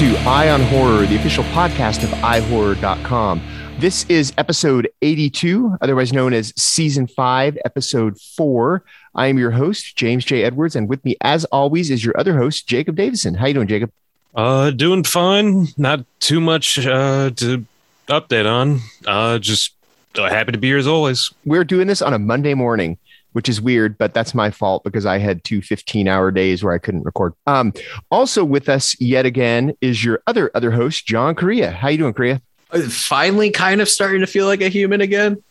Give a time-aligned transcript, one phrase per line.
[0.00, 3.42] To Eye on Horror, the official podcast of iHorror.com.
[3.78, 8.82] This is episode 82, otherwise known as season 5, episode 4.
[9.14, 10.42] I am your host, James J.
[10.42, 13.34] Edwards, and with me, as always, is your other host, Jacob Davison.
[13.34, 13.92] How you doing, Jacob?
[14.34, 15.68] Uh, doing fine.
[15.76, 17.66] Not too much uh, to
[18.08, 18.80] update on.
[19.06, 19.74] Uh, just
[20.14, 21.30] uh, happy to be here as always.
[21.44, 22.96] We're doing this on a Monday morning,
[23.32, 26.72] which is weird, but that's my fault because I had two 15 hour days where
[26.72, 27.34] I couldn't record.
[27.46, 27.72] Um,
[28.10, 31.70] also with us yet again is your other other host, John Korea.
[31.70, 32.40] How you doing, Korea?
[32.88, 35.42] finally kind of starting to feel like a human again.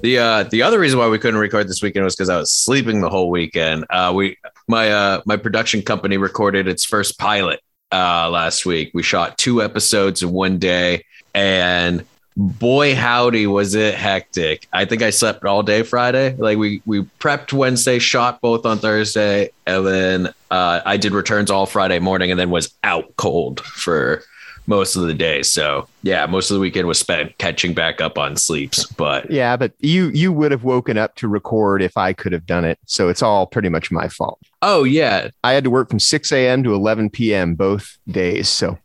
[0.00, 2.52] The uh the other reason why we couldn't record this weekend was because I was
[2.52, 3.84] sleeping the whole weekend.
[3.90, 7.60] Uh we my uh my production company recorded its first pilot
[7.92, 8.90] uh last week.
[8.92, 12.04] We shot two episodes in one day and
[12.38, 14.68] boy howdy was it hectic.
[14.72, 16.34] I think I slept all day Friday.
[16.36, 21.50] Like we we prepped Wednesday, shot both on Thursday, and then uh I did returns
[21.50, 24.22] all Friday morning and then was out cold for
[24.68, 25.42] most of the day.
[25.42, 28.86] So yeah, most of the weekend was spent catching back up on sleeps.
[28.86, 32.46] But Yeah, but you you would have woken up to record if I could have
[32.46, 32.78] done it.
[32.86, 34.38] So it's all pretty much my fault.
[34.62, 36.62] oh yeah, I had to work from 6 a.m.
[36.62, 37.56] to 11 p.m.
[37.56, 38.48] both days.
[38.48, 38.78] So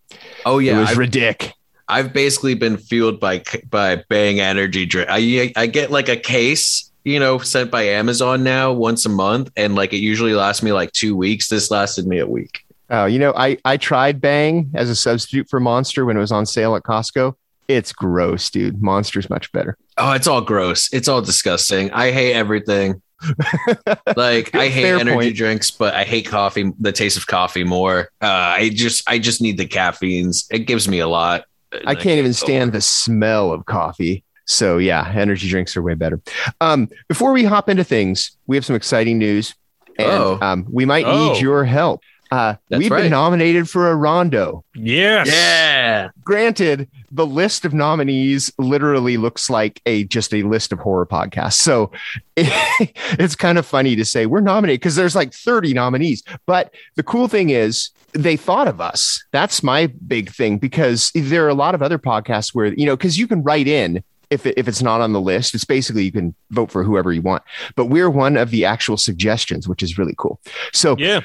[0.46, 1.54] oh yeah it was ridiculous.
[1.94, 5.10] I've basically been fueled by by Bang energy drink.
[5.12, 6.90] I I get like a case.
[7.04, 10.72] You know, sent by Amazon now once a month, and like it usually lasts me
[10.72, 11.50] like two weeks.
[11.50, 12.66] This lasted me a week.
[12.90, 16.32] Oh, you know, I I tried Bang as a substitute for Monster when it was
[16.32, 17.36] on sale at Costco.
[17.68, 18.82] It's gross, dude.
[18.82, 19.78] Monster's much better.
[19.98, 20.92] Oh, it's all gross.
[20.94, 21.92] It's all disgusting.
[21.92, 23.02] I hate everything.
[24.16, 25.36] like I hate Fair energy point.
[25.36, 26.72] drinks, but I hate coffee.
[26.80, 28.10] The taste of coffee more.
[28.22, 30.46] Uh, I just I just need the caffeines.
[30.50, 31.46] It gives me a lot.
[31.86, 34.24] I can't even stand the smell of coffee.
[34.46, 36.22] So yeah, energy drinks are way better.
[36.62, 39.56] Um, before we hop into things, we have some exciting news,
[39.98, 40.38] and Oh.
[40.42, 41.34] um, we might Oh.
[41.34, 42.02] need your help.
[42.32, 44.66] Uh, That's we've been nominated for a Rondo.
[44.74, 45.28] Yes.
[45.28, 46.10] Yeah.
[46.24, 51.54] Granted, the list of nominees literally looks like a just a list of horror podcasts.
[51.62, 51.92] So
[52.36, 56.24] it's kind of funny to say we're nominated because there's like 30 nominees.
[56.48, 59.24] But the cool thing is they thought of us.
[59.32, 62.96] That's my big thing because there are a lot of other podcasts where, you know,
[62.96, 66.04] because you can write in if, it, if it's not on the list, it's basically
[66.04, 67.44] you can vote for whoever you want.
[67.76, 70.40] But we're one of the actual suggestions, which is really cool.
[70.72, 71.22] So Yeah.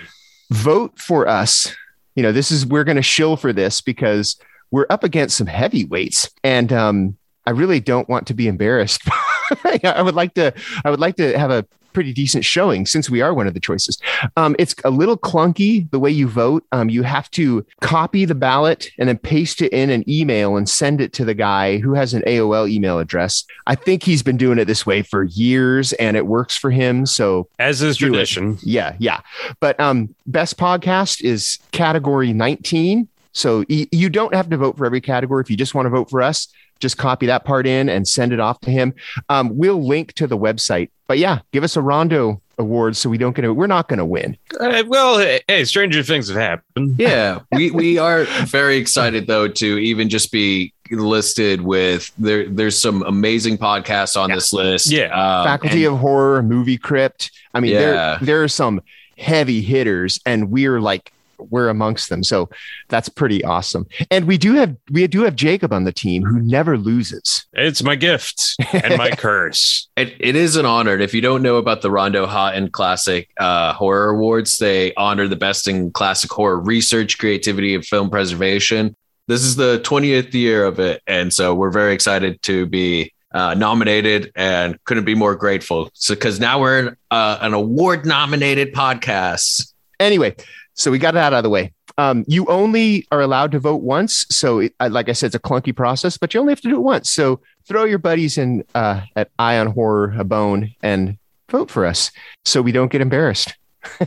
[0.51, 1.75] vote for us.
[2.17, 4.37] You know, this is we're going to shill for this because
[4.71, 7.17] we're up against some heavyweights, and um,
[7.47, 9.01] I really don't want to be embarrassed.
[9.65, 10.53] I would like to.
[10.85, 13.61] I would like to have a pretty decent showing since we are one of the
[13.61, 13.99] choices.
[14.37, 16.65] Um, it's a little clunky the way you vote.
[16.73, 20.69] Um, you have to copy the ballot and then paste it in an email and
[20.69, 23.45] send it to the guy who has an AOL email address.
[23.67, 27.07] I think he's been doing it this way for years, and it works for him.
[27.07, 28.09] So As is Do it.
[28.11, 28.59] tradition.
[28.63, 29.21] yeah, yeah.
[29.61, 33.09] But um, best podcast is category 19.
[33.33, 35.43] So you don't have to vote for every category.
[35.43, 36.49] If you just want to vote for us,
[36.81, 38.95] just copy that part in and send it off to him.
[39.29, 40.91] Um, we'll link to the website.
[41.07, 43.53] But yeah, give us a Rondo award so we don't get it.
[43.53, 44.37] We're not going to win.
[44.59, 46.65] Uh, well, hey, hey, stranger things have happened.
[46.99, 52.49] Yeah, we we are very excited though to even just be listed with there.
[52.49, 54.35] There's some amazing podcasts on Yeah.
[54.35, 54.91] this list.
[54.91, 55.05] Yeah.
[55.07, 57.31] Um, Faculty and- of Horror, Movie Crypt.
[57.55, 57.81] I mean, Yeah.
[57.81, 58.81] there there are some
[59.19, 62.23] heavy hitters, and we're like we're amongst them.
[62.23, 62.49] So
[62.89, 63.87] that's pretty awesome.
[64.11, 67.47] And we do have we do have Jacob on the team who never loses.
[67.53, 69.89] It's my gift and my curse.
[69.97, 70.95] It, it is an honor.
[70.95, 75.29] And If you don't know about the Rondo Hatton Classic uh, Horror Awards, they honor
[75.29, 78.95] the best in classic horror research, creativity, and film preservation.
[79.27, 81.03] This is the 20th year of it.
[81.07, 85.91] And so we're very excited to be uh, nominated and couldn't be more grateful.
[85.93, 89.73] So, because now we're uh, an award nominated podcast.
[90.01, 90.35] anyway,
[90.79, 91.73] so we got that out of the way.
[91.99, 94.25] Um, you only are allowed to vote once.
[94.31, 96.77] So, it, like I said, it's a clunky process, but you only have to do
[96.77, 97.11] it once.
[97.11, 101.19] So, throw your buddies in uh, at Eye on Horror a bone and
[101.51, 102.13] vote for us
[102.45, 103.55] so we don't get embarrassed.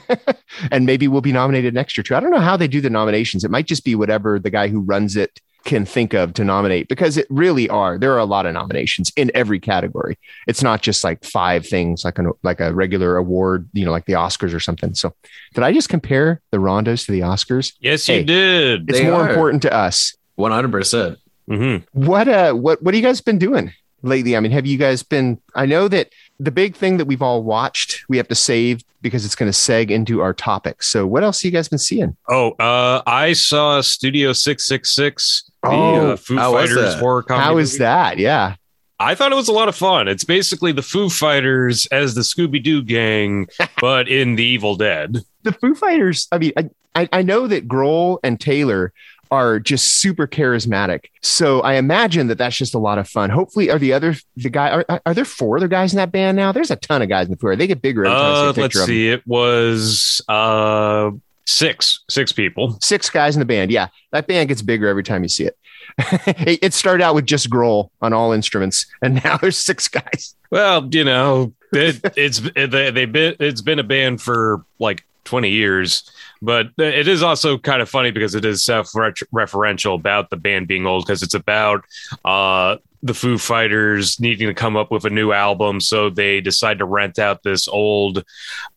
[0.72, 2.16] and maybe we'll be nominated next year too.
[2.16, 3.44] I don't know how they do the nominations.
[3.44, 6.88] It might just be whatever the guy who runs it can think of to nominate
[6.88, 10.18] because it really are there are a lot of nominations in every category
[10.48, 14.06] it's not just like five things like a like a regular award you know like
[14.06, 15.14] the oscars or something so
[15.54, 17.74] did I just compare the Rondos to the Oscars?
[17.82, 18.20] Yes, Hey.
[18.20, 18.90] you did.
[18.90, 19.30] It's They more are.
[19.30, 20.16] important to us.
[20.40, 21.18] 100%.
[21.48, 24.36] hmm What uh what what have you guys been doing lately?
[24.38, 26.10] I mean, have you guys been I know that
[26.40, 29.56] the big thing that we've all watched, we have to save because it's going to
[29.58, 30.82] seg into our topic.
[30.84, 32.16] So what else have you guys been seeing?
[32.30, 37.44] Oh, uh, I saw Studio 666, the Oh, uh, Foo Fighters horror comedy.
[37.46, 37.80] How is movie.
[37.80, 38.18] that?
[38.18, 38.56] Yeah.
[39.00, 40.08] I thought it was a lot of fun.
[40.08, 43.48] It's basically the Foo Fighters as the Scooby Doo gang,
[43.82, 45.18] but in the Evil Dead.
[45.44, 48.94] The Foo Fighters, I mean, I, I, I know that Grohl and Taylor
[49.32, 51.06] are just super charismatic.
[51.22, 53.30] So I imagine that that's just a lot of fun.
[53.30, 56.36] Hopefully, are the other the guy are, are there four other guys in that band
[56.36, 56.52] now?
[56.52, 57.56] There's a ton of guys in the tour.
[57.56, 58.06] They get bigger.
[58.06, 59.10] Every time I see a Uh, let's see.
[59.10, 61.12] It was uh
[61.46, 62.78] six six people.
[62.82, 63.72] Six guys in the band.
[63.72, 65.46] Yeah, that band gets bigger every time you see
[65.98, 66.60] it.
[66.62, 70.36] it, started out with just Grohl on all instruments, and now there's six guys.
[70.50, 75.50] Well, you know, it, it's they, they've been it's been a band for like 20
[75.50, 76.10] years,
[76.42, 80.86] but it is also kind of funny because it is self-referential about the band being
[80.86, 81.84] old because it's about
[82.26, 86.80] uh the Foo Fighters needing to come up with a new album, so they decide
[86.80, 88.24] to rent out this old,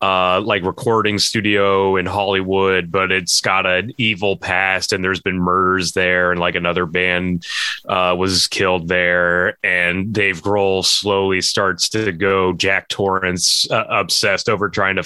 [0.00, 5.38] uh, like recording studio in Hollywood, but it's got an evil past, and there's been
[5.38, 7.46] murders there, and like another band
[7.88, 14.48] uh, was killed there, and Dave Grohl slowly starts to go Jack Torrance uh, obsessed
[14.48, 15.04] over trying to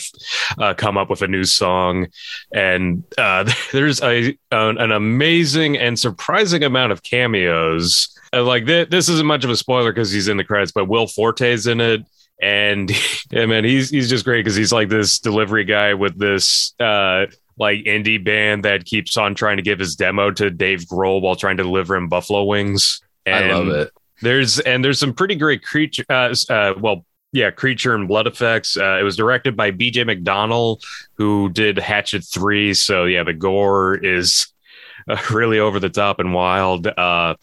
[0.59, 2.06] uh, come up with a new song,
[2.53, 8.14] and uh, there's a an, amazing and surprising amount of cameos.
[8.32, 11.06] Like th- this isn't much of a spoiler because he's in the credits, but Will
[11.06, 12.05] Forte's in it.
[12.40, 12.90] And
[13.31, 17.26] yeah, man, he's he's just great because he's like this delivery guy with this uh
[17.58, 21.34] like indie band that keeps on trying to give his demo to Dave Grohl while
[21.34, 23.00] trying to deliver him buffalo wings.
[23.26, 23.93] And I love it.
[24.22, 26.04] There's and there's some pretty great creature.
[26.08, 28.76] Uh, uh, well, yeah, creature and blood effects.
[28.76, 30.04] Uh, it was directed by B.J.
[30.04, 30.82] McDonnell,
[31.14, 32.75] who did Hatchet Three.
[32.75, 34.49] So yeah, the gore is
[35.31, 36.87] really over the top and wild.
[36.87, 37.34] Uh,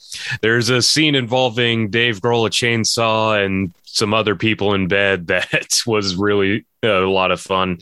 [0.41, 5.81] there's a scene involving Dave Grohl, a chainsaw, and some other people in bed that
[5.87, 7.79] was really uh, a lot of fun.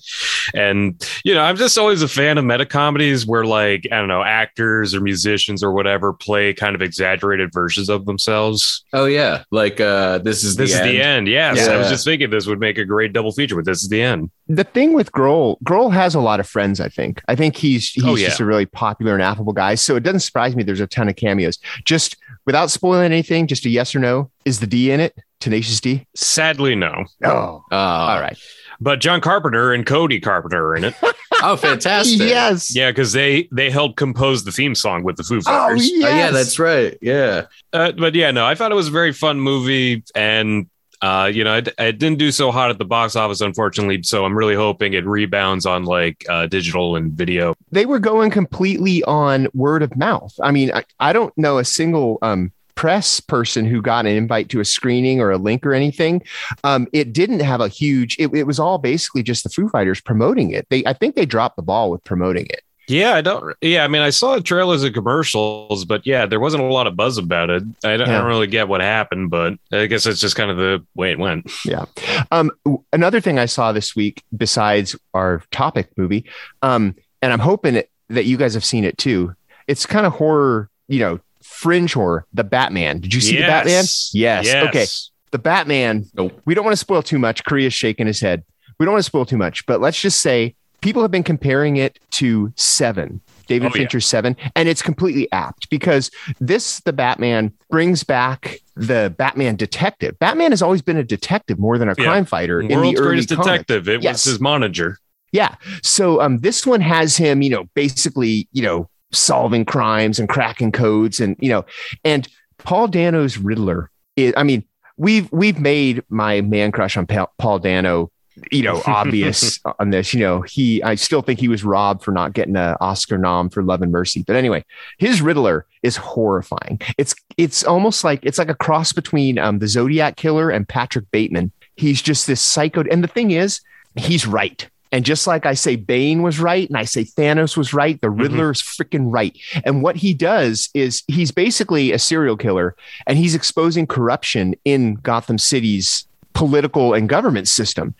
[0.53, 4.07] And you know, I'm just always a fan of meta comedies where like I don't
[4.07, 8.83] know, actors or musicians or whatever play kind of exaggerated versions of themselves.
[8.93, 10.89] Oh yeah, like uh, this is This the is end.
[10.89, 11.27] the end.
[11.27, 13.89] Yes, I was just thinking this would make a great double feature, but this is
[13.89, 14.29] the end.
[14.47, 16.79] The thing with Grohl, Grohl has a lot of friends.
[16.79, 17.21] I think.
[17.27, 18.27] I think he's he's Oh, yeah.
[18.27, 19.75] just a really popular and affable guy.
[19.75, 20.63] So it doesn't surprise me.
[20.63, 21.57] There's a ton of cameos.
[21.85, 22.15] Just
[22.45, 24.29] without spoiling anything, just a yes or no.
[24.45, 25.17] Is the D in it?
[25.43, 26.05] Tenacious D.
[26.15, 27.03] Sadly, no.
[27.25, 28.37] Oh, Oh, all right.
[28.79, 30.93] But John Carpenter and Cody Carpenter are in it.
[31.43, 32.19] oh, fantastic.
[32.19, 32.73] Yes.
[32.73, 35.89] yeah, because they they helped compose the theme song with the Foo Oh, Fighters.
[35.91, 36.05] yes.
[36.11, 36.97] Oh, yeah, that's right.
[37.01, 37.45] Yeah.
[37.73, 40.67] Uh, but yeah, no, I thought it was a very fun movie, and
[41.01, 44.01] uh, you know, it, it didn't do so hot at the box office, unfortunately.
[44.03, 47.55] So I'm really hoping it rebounds on like uh, digital and video.
[47.71, 50.33] they were going completely on word of mouth.
[50.41, 54.49] I mean, I, I don't know a single um, press person who got an invite
[54.49, 56.21] to a screening or a link or anything.
[56.65, 58.17] Um, it didn't have a huge.
[58.19, 60.67] It, it was all basically just the Foo Fighters promoting it.
[60.69, 62.61] They, I think, they dropped the ball with promoting it.
[62.89, 63.55] Yeah, I don't.
[63.61, 66.85] Yeah, I mean, I saw the trailers and commercials, but yeah, there wasn't a lot
[66.85, 67.63] of buzz about it.
[67.85, 70.57] I don't, I don't really get what happened, but I guess it's just kind of
[70.57, 71.49] the way it went.
[71.63, 71.85] Yeah.
[72.31, 72.51] Um,
[72.91, 76.25] another thing I saw this week, besides our topic movie,
[76.61, 79.33] um, and I'm hoping it, that you guys have seen it too.
[79.67, 81.21] It's kind of horror, you know,
[81.53, 82.25] fringe horror.
[82.33, 82.99] The Batman.
[82.99, 83.83] Did you see the Batman?
[83.83, 84.11] Yes.
[84.13, 84.47] yes.
[84.69, 84.85] Okay.
[85.31, 86.05] the Batman.
[86.13, 86.39] Nope.
[86.45, 87.43] We don't want to spoil too much.
[87.45, 88.43] Korea's shaking his head.
[88.79, 91.77] We don't want to spoil too much, but let's just say people have been comparing
[91.77, 93.81] it to Seven, David Oh, yeah.
[93.83, 100.17] Fincher's Seven, and it's completely apt because this, the Batman, brings back the Batman detective.
[100.19, 102.03] Batman has always been a detective more than a Yeah.
[102.03, 103.45] crime fighter in World's the early greatest comics.
[103.45, 103.87] detective.
[103.87, 104.25] It Yes.
[104.25, 104.97] was his manager.
[105.31, 105.55] Yeah.
[105.83, 110.71] So um, this one has him, you know, basically, you know, solving crimes and cracking
[110.71, 111.65] codes, and you know,
[112.03, 112.27] and
[112.57, 113.89] Paul Dano's Riddler.
[114.15, 114.63] Is, I mean,
[114.97, 118.11] we've we've made my man crush on Pa- Paul Dano,
[118.51, 120.13] you know, obvious on this.
[120.13, 123.49] You know, he I still think he was robbed for not getting an Oscar nom
[123.49, 124.23] for Love and Mercy.
[124.25, 124.63] But anyway,
[124.97, 126.79] his Riddler is horrifying.
[126.97, 131.09] It's it's almost like it's like a cross between um, the Zodiac Killer and Patrick
[131.11, 131.51] Bateman.
[131.75, 132.83] He's just this psycho.
[132.91, 133.61] And the thing is,
[133.95, 134.69] he's right.
[134.93, 138.09] And just like I say, Bane was right, and I say Thanos was right, the
[138.09, 138.21] mhm.
[138.21, 139.35] Riddler is freaking right.
[139.65, 142.75] And what he does is he's basically a serial killer,
[143.07, 147.95] and he's exposing corruption in Gotham City's political and government system.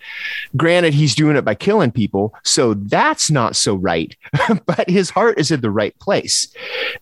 [0.56, 4.16] Granted, he's doing it by killing people, so that's not so right.
[4.66, 6.46] but his heart is in the right place.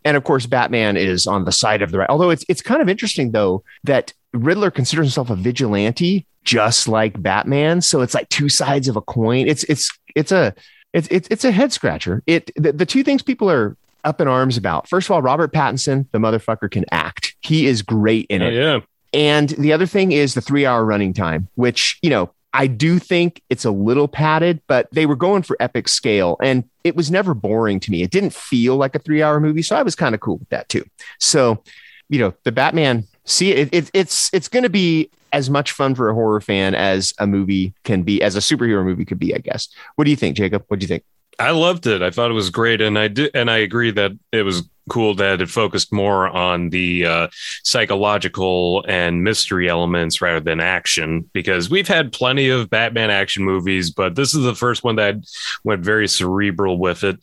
[0.07, 2.09] And of course, Batman is on the side of the right.
[2.09, 7.21] Although it's it's kind of interesting though that Riddler considers himself a vigilante, just like
[7.23, 7.81] Batman.
[7.81, 9.47] So it's like two sides of a coin.
[9.47, 10.55] It's it's it's a
[10.93, 12.23] it's it's, it's a head scratcher.
[12.27, 14.89] It the, the two things people are up in arms about.
[14.89, 17.37] First of all, Robert Pattinson, the motherfucker can act.
[17.41, 18.55] He is great in Oh, it.
[18.55, 18.81] yeah.
[19.15, 22.99] And the other thing is the three hour running time, which, you know, I do
[22.99, 27.11] think it's a little padded, but they were going for epic scale and it was
[27.11, 28.03] never boring to me.
[28.03, 29.63] It didn't feel like a three hour movie.
[29.63, 30.85] So I was kind of cool with that too.
[31.19, 31.63] So,
[32.09, 35.95] you know, the Batman, see, it, it, it's, it's going to be as much fun
[35.95, 39.35] for a horror fan as a movie can be, as a superhero movie could be,
[39.35, 39.69] I guess.
[39.97, 40.65] What do you think, Jacob?
[40.69, 41.05] What do you think?
[41.39, 42.03] I loved it.
[42.03, 45.15] I thought it was great, and I did, and I agree that it was cool
[45.15, 47.29] that it focused more on the uh,
[47.63, 51.29] psychological and mystery elements rather than action.
[51.33, 55.17] Because we've had plenty of Batman action movies, but this is the first one that
[55.65, 57.19] went very cerebral with it,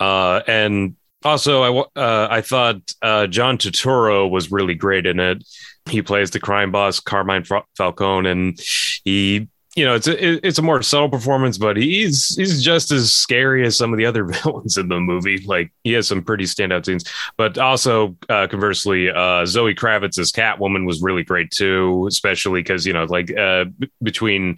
[0.00, 5.44] uh, and also I uh, I thought uh, John Turturro was really great in it.
[5.86, 7.44] He plays the crime boss Carmine
[7.76, 8.60] Falcone, and
[9.04, 13.10] he you know, it's a it's a more subtle performance, but he's he's just as
[13.10, 15.42] scary as some of the other villains in the movie.
[15.46, 17.04] Like he has some pretty standout scenes,
[17.38, 22.86] but also uh, conversely, uh, Zoe Kravitz as Catwoman was really great too, especially because
[22.86, 24.56] you know, like uh, b- between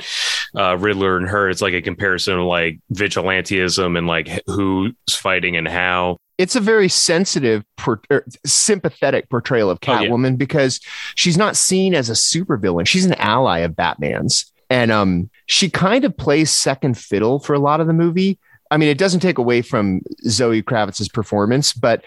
[0.56, 5.56] uh, Riddler and her, it's like a comparison of like vigilantism and like who's fighting
[5.56, 10.36] and how it's a very sensitive, per, er, sympathetic portrayal of Catwoman oh, yeah.
[10.36, 10.80] because
[11.14, 12.86] she's not seen as a supervillain.
[12.86, 17.58] She's an ally of Batman's and um, she kind of plays second fiddle for a
[17.58, 18.38] lot of the movie.
[18.70, 22.04] I mean, it doesn't take away from Zoe Kravitz's performance, but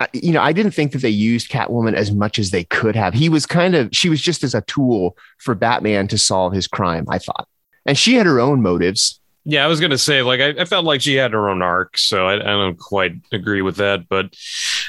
[0.00, 2.96] uh, you know, I didn't think that they used Catwoman as much as they could
[2.96, 3.12] have.
[3.12, 6.66] He was kind of she was just as a tool for Batman to solve his
[6.66, 7.04] crime.
[7.08, 7.46] I thought,
[7.84, 9.19] and she had her own motives.
[9.44, 11.96] Yeah, I was gonna say like I, I, felt like she had her own arc,
[11.96, 14.06] so I, I, don't quite agree with that.
[14.06, 14.36] But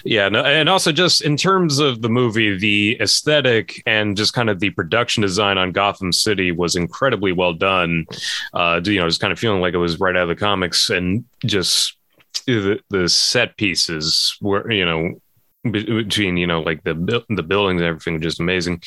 [0.03, 4.49] yeah, no, and also just in terms of the movie, the aesthetic and just kind
[4.49, 8.05] of the production design on Gotham City was incredibly well done.
[8.53, 10.89] Uh, you know, just kind of feeling like it was right out of the comics,
[10.89, 11.95] and just
[12.45, 15.21] the, the set pieces were you know
[15.69, 18.81] between you know like the the buildings and everything just amazing.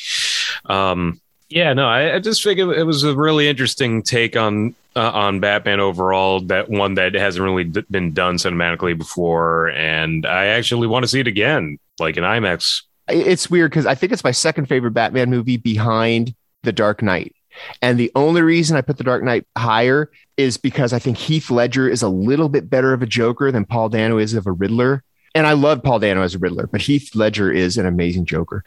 [0.65, 1.19] Um,
[1.49, 5.39] yeah, no, I, I just it, it, was a really interesting take on uh, on
[5.39, 6.41] Batman overall.
[6.41, 11.07] That one that hasn't really d- been done cinematically before, and I actually want to
[11.07, 12.81] see it again, like in IMAX.
[13.07, 16.33] It's weird because I think it's my second favorite Batman movie behind
[16.63, 17.35] The Dark Knight.
[17.81, 21.51] And the only reason I put The Dark Knight higher is because I think Heath
[21.51, 24.51] Ledger is a little bit better of a Joker than Paul Dano is of a
[24.51, 25.03] Riddler.
[25.35, 28.63] And I love Paul Dano as a Riddler, but Heath Ledger is an amazing Joker.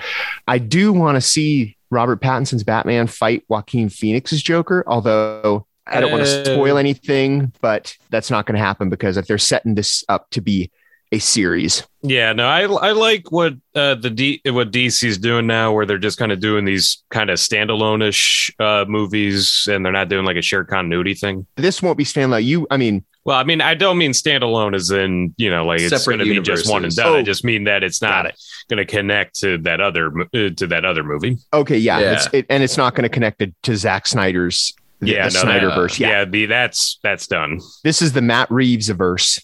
[0.46, 6.10] I do want to see Robert Pattinson's Batman fight Joaquin Phoenix's Joker, although I don't
[6.10, 9.74] want to spoil uh, anything, but that's not going to happen because if they're setting
[9.74, 10.70] this up to be
[11.12, 11.82] a series.
[12.02, 15.98] Yeah, no, I I like what uh, the D what DC's doing now, where they're
[15.98, 20.24] just kind of doing these kind of standalone ish uh, movies, and they're not doing
[20.24, 21.46] like a shared continuity thing.
[21.56, 22.44] This won't be standalone.
[22.44, 25.80] You, I mean, well, I mean, I don't mean standalone as in, you know, like
[25.80, 27.08] it's going to be just one and done.
[27.08, 28.34] Oh, I just mean that it's not
[28.68, 31.38] going to connect to that other uh, to that other movie.
[31.52, 32.12] Okay, yeah, yeah.
[32.14, 35.34] It's, it, and it's not going to connect to, to Zack Snyder's the, yeah, the
[35.34, 35.98] no, Snyderverse.
[35.98, 37.60] Yeah, yeah, the, that's that's done.
[37.84, 39.40] This is the Matt Reeves verse.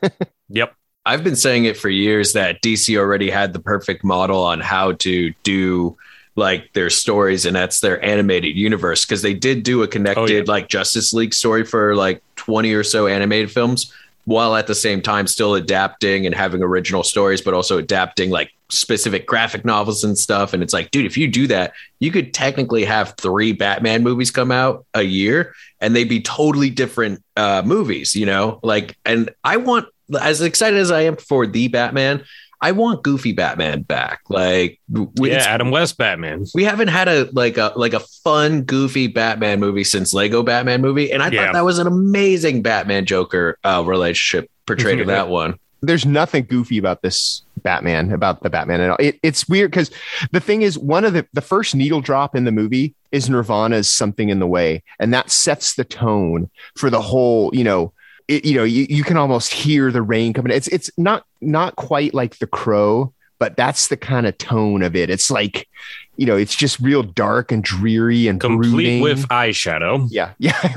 [0.48, 0.74] yep.
[1.04, 4.92] I've been saying it for years that DC already had the perfect model on how
[4.92, 5.96] to do
[6.34, 10.26] like their stories and that's their animated universe because they did do a connected oh,
[10.26, 10.42] yeah.
[10.46, 13.92] like Justice League story for like 20 or so animated films
[14.24, 18.52] while at the same time still adapting and having original stories but also adapting like
[18.68, 20.52] specific graphic novels and stuff.
[20.52, 24.30] And it's like dude if you do that you could technically have three Batman movies
[24.30, 28.60] come out a year and they'd be totally different uh movies you know?
[28.62, 29.88] Like and I want
[30.20, 32.24] as excited as I am for the Batman
[32.60, 34.22] I want Goofy Batman back.
[34.28, 36.46] Like, we, yeah, Adam West Batman.
[36.54, 40.80] We haven't had a like a like a fun Goofy Batman movie since Lego Batman
[40.80, 41.46] movie, and I yeah.
[41.46, 45.58] thought that was an amazing Batman Joker uh, relationship portrayed in that one.
[45.82, 48.96] There's nothing goofy about this Batman, about the Batman at all.
[48.98, 49.90] It, it's weird because
[50.32, 53.92] the thing is, one of the the first needle drop in the movie is Nirvana's
[53.92, 57.92] "Something in the Way," and that sets the tone for the whole, you know,
[58.28, 60.52] it, you know, you, you can almost hear the rain coming.
[60.52, 64.96] It's it's not not quite like the crow, but that's the kind of tone of
[64.96, 65.10] it.
[65.10, 65.68] It's like,
[66.16, 69.00] you know, it's just real dark and dreary and complete brooding.
[69.02, 70.08] with eyeshadow.
[70.10, 70.54] Yeah, yeah.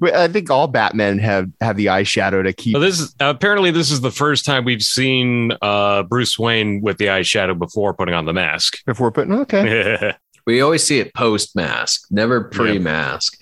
[0.00, 2.74] Well, I think all Batmen have have the eyeshadow to keep.
[2.74, 6.98] Well, this is apparently this is the first time we've seen uh, Bruce Wayne with
[6.98, 8.78] the eyeshadow before putting on the mask.
[8.86, 10.14] Before putting, okay.
[10.46, 13.40] we always see it post mask, never pre mask.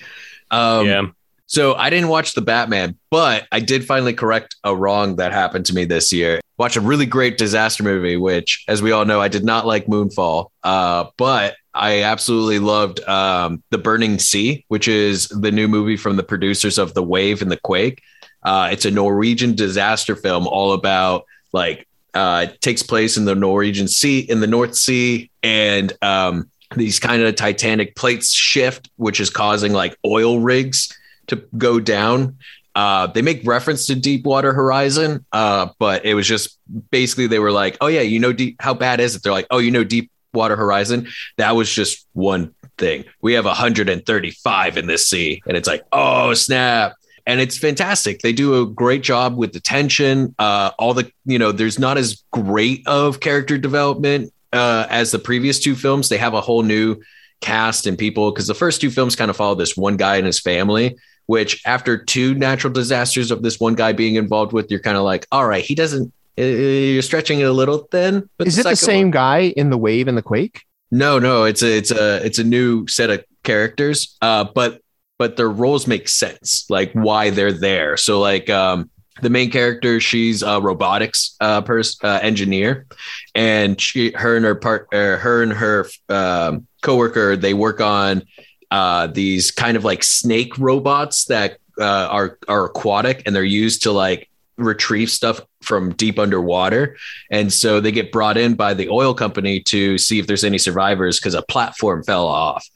[0.53, 0.77] Yeah.
[0.77, 1.03] Um, yeah.
[1.49, 5.65] So I didn't watch the Batman, but I did finally correct a wrong that happened
[5.67, 6.41] to me this year.
[6.59, 9.87] Watch a really great disaster movie, which, as we all know, I did not like
[9.87, 15.97] Moonfall, uh, but I absolutely loved um, The Burning Sea, which is the new movie
[15.97, 18.03] from the producers of The Wave and The Quake.
[18.43, 21.25] Uh, it's a Norwegian disaster film all about
[21.55, 26.51] like uh, it takes place in the Norwegian Sea in the North Sea, and um,
[26.77, 30.95] these kind of tectonic plates shift, which is causing like oil rigs
[31.29, 32.39] to go down.
[32.75, 36.59] Uh, they make reference to Deepwater Horizon, uh, but it was just
[36.91, 39.49] basically they were like, "Oh yeah, you know deep, how bad is it?" They're like,
[39.51, 41.09] "Oh, you know Deepwater Horizon."
[41.39, 43.05] That was just one thing.
[43.21, 46.95] We have 135 in this sea, and it's like, "Oh snap!"
[47.29, 48.21] and it's fantastic.
[48.21, 50.35] They do a great job with the tension.
[50.39, 55.19] Uh, all the you know, there's not as great of character development uh, as the
[55.19, 56.09] previous two films.
[56.09, 57.03] They have a whole new
[57.43, 60.27] cast and people because the first two films kind of follow this one guy and
[60.27, 60.97] his family.
[61.29, 65.03] Which after two natural disasters of this one guy being involved with, you're kind of
[65.03, 66.11] like, all right, he doesn't.
[66.39, 68.27] uh, You're stretching it a little thin.
[68.39, 70.63] But Is it the same one- guy in the wave and the quake?
[70.91, 74.17] no, no, it's a it's a it's a new set of characters.
[74.23, 74.81] Uh, but
[75.19, 77.99] but their roles make sense, like why they're there.
[77.99, 78.89] So like um
[79.21, 82.87] the main character, she's a robotics uh person uh, engineer,
[83.35, 88.23] and she her and her part uh, her and her um, coworker they work on
[88.71, 93.83] uh these kind of like snake robots that uh, are are aquatic and they're used
[93.83, 96.97] to like retrieve stuff from deep underwater
[97.31, 100.59] and so they get brought in by the oil company to see if there's any
[100.59, 102.69] survivors because a platform fell off.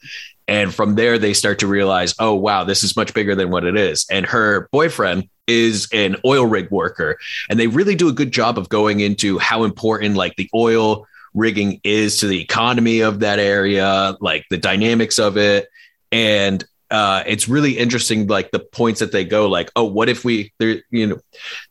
[0.47, 3.63] And from there, they start to realize, oh, wow, this is much bigger than what
[3.63, 4.05] it is.
[4.11, 7.17] And her boyfriend is an oil rig worker.
[7.49, 11.07] And they really do a good job of going into how important like the oil
[11.33, 15.69] rigging is to the economy of that area, like the dynamics of it.
[16.13, 20.23] And uh, it's really interesting, like the points that they go, like, oh, what if
[20.23, 21.19] we, there, you know,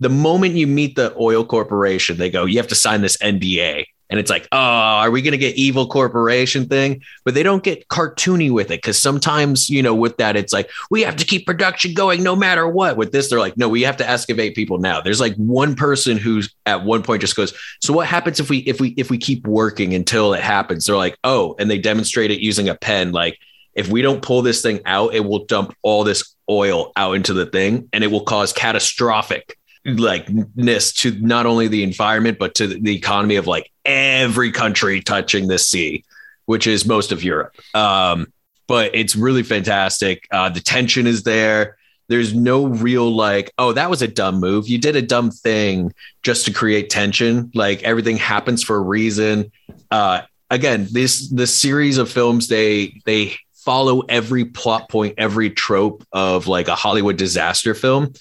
[0.00, 3.86] the moment you meet the oil corporation, they go, you have to sign this NDA.
[4.10, 7.02] And it's like, oh, are we going to get evil corporation thing?
[7.24, 10.68] But they don't get cartoony with it because sometimes, you know, with that, it's like,
[10.90, 12.96] we have to keep production going no matter what.
[12.96, 15.00] With this, they're like, no, we have to excavate people now.
[15.00, 18.58] There's like one person who's at one point just goes, so what happens if we
[18.58, 20.84] if we if we keep working until it happens?
[20.84, 23.38] They're like, oh, and they demonstrate it using a pen, like
[23.74, 27.32] if we don't pull this thing out, it will dump all this oil out into
[27.32, 32.54] the thing and it will cause catastrophic like ness to not only the environment but
[32.54, 36.04] to the economy of like every country touching this sea
[36.46, 37.54] which is most of europe.
[37.74, 38.32] Um
[38.68, 40.26] but it's really fantastic.
[40.30, 41.76] Uh the tension is there.
[42.08, 44.68] There's no real like oh that was a dumb move.
[44.68, 47.50] You did a dumb thing just to create tension.
[47.54, 49.50] Like everything happens for a reason.
[49.90, 56.06] Uh again this this series of films they they follow every plot point every trope
[56.12, 58.12] of like a hollywood disaster film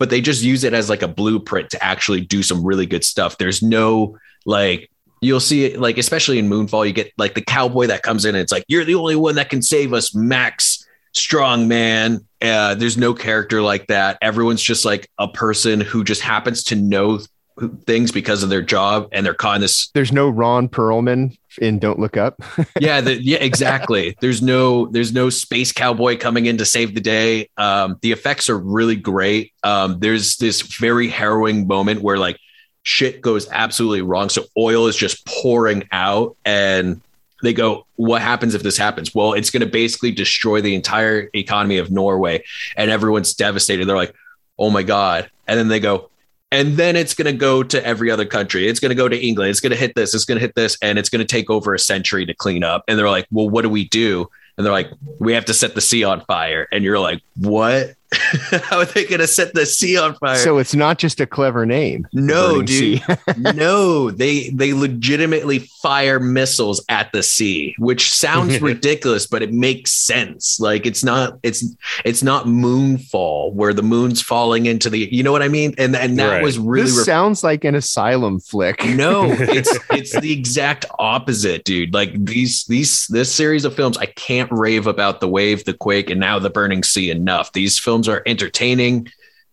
[0.00, 3.04] but they just use it as like a blueprint to actually do some really good
[3.04, 3.36] stuff.
[3.36, 4.90] There's no like
[5.20, 8.34] you'll see it like especially in moonfall you get like the cowboy that comes in
[8.34, 12.74] and it's like you're the only one that can save us max strong man uh,
[12.74, 14.16] there's no character like that.
[14.22, 17.20] Everyone's just like a person who just happens to know
[17.68, 21.78] things because of their job and they're caught in this There's no Ron Perlman in
[21.78, 22.40] Don't Look Up.
[22.80, 24.16] yeah the, yeah exactly.
[24.20, 27.48] There's no there's no space cowboy coming in to save the day.
[27.56, 29.52] Um the effects are really great.
[29.62, 32.38] Um there's this very harrowing moment where like
[32.82, 34.28] shit goes absolutely wrong.
[34.28, 37.00] So oil is just pouring out and
[37.42, 39.14] they go what happens if this happens?
[39.14, 42.44] Well it's going to basically destroy the entire economy of norway.
[42.76, 43.86] And everyone's devastated.
[43.86, 44.14] They're like
[44.58, 45.30] oh my god.
[45.46, 46.10] And then they go
[46.52, 48.66] and then it's going to go to every other country.
[48.66, 49.50] It's going to go to England.
[49.50, 50.14] It's going to hit this.
[50.14, 52.64] It's going to hit this, and it's going to take over a century to clean
[52.64, 52.84] up.
[52.88, 55.74] And they're like, "Well, what do we do?" And they're like, "We have to set
[55.74, 57.94] the sea on fire." And you're like, "What?
[58.62, 61.26] How are they going to set the sea on fire?" So it's not just a
[61.26, 62.06] clever name.
[62.12, 63.02] no, dude.
[63.54, 69.92] No, they they legitimately fire missiles at the sea, which sounds ridiculous, but it makes
[69.92, 70.58] sense.
[70.60, 71.64] Like it's not it's
[72.04, 75.74] it's not moonfall where the moon's falling into the you know what I mean?
[75.78, 76.42] And and that Right.
[76.42, 78.84] was really this sounds like an asylum flick.
[78.84, 81.92] no, it's it's the exact opposite, dude.
[81.94, 86.10] Like these these this series of films, I can't rave about the wave, the quake,
[86.10, 87.52] and now the burning sea enough.
[87.52, 89.08] These films are entertaining.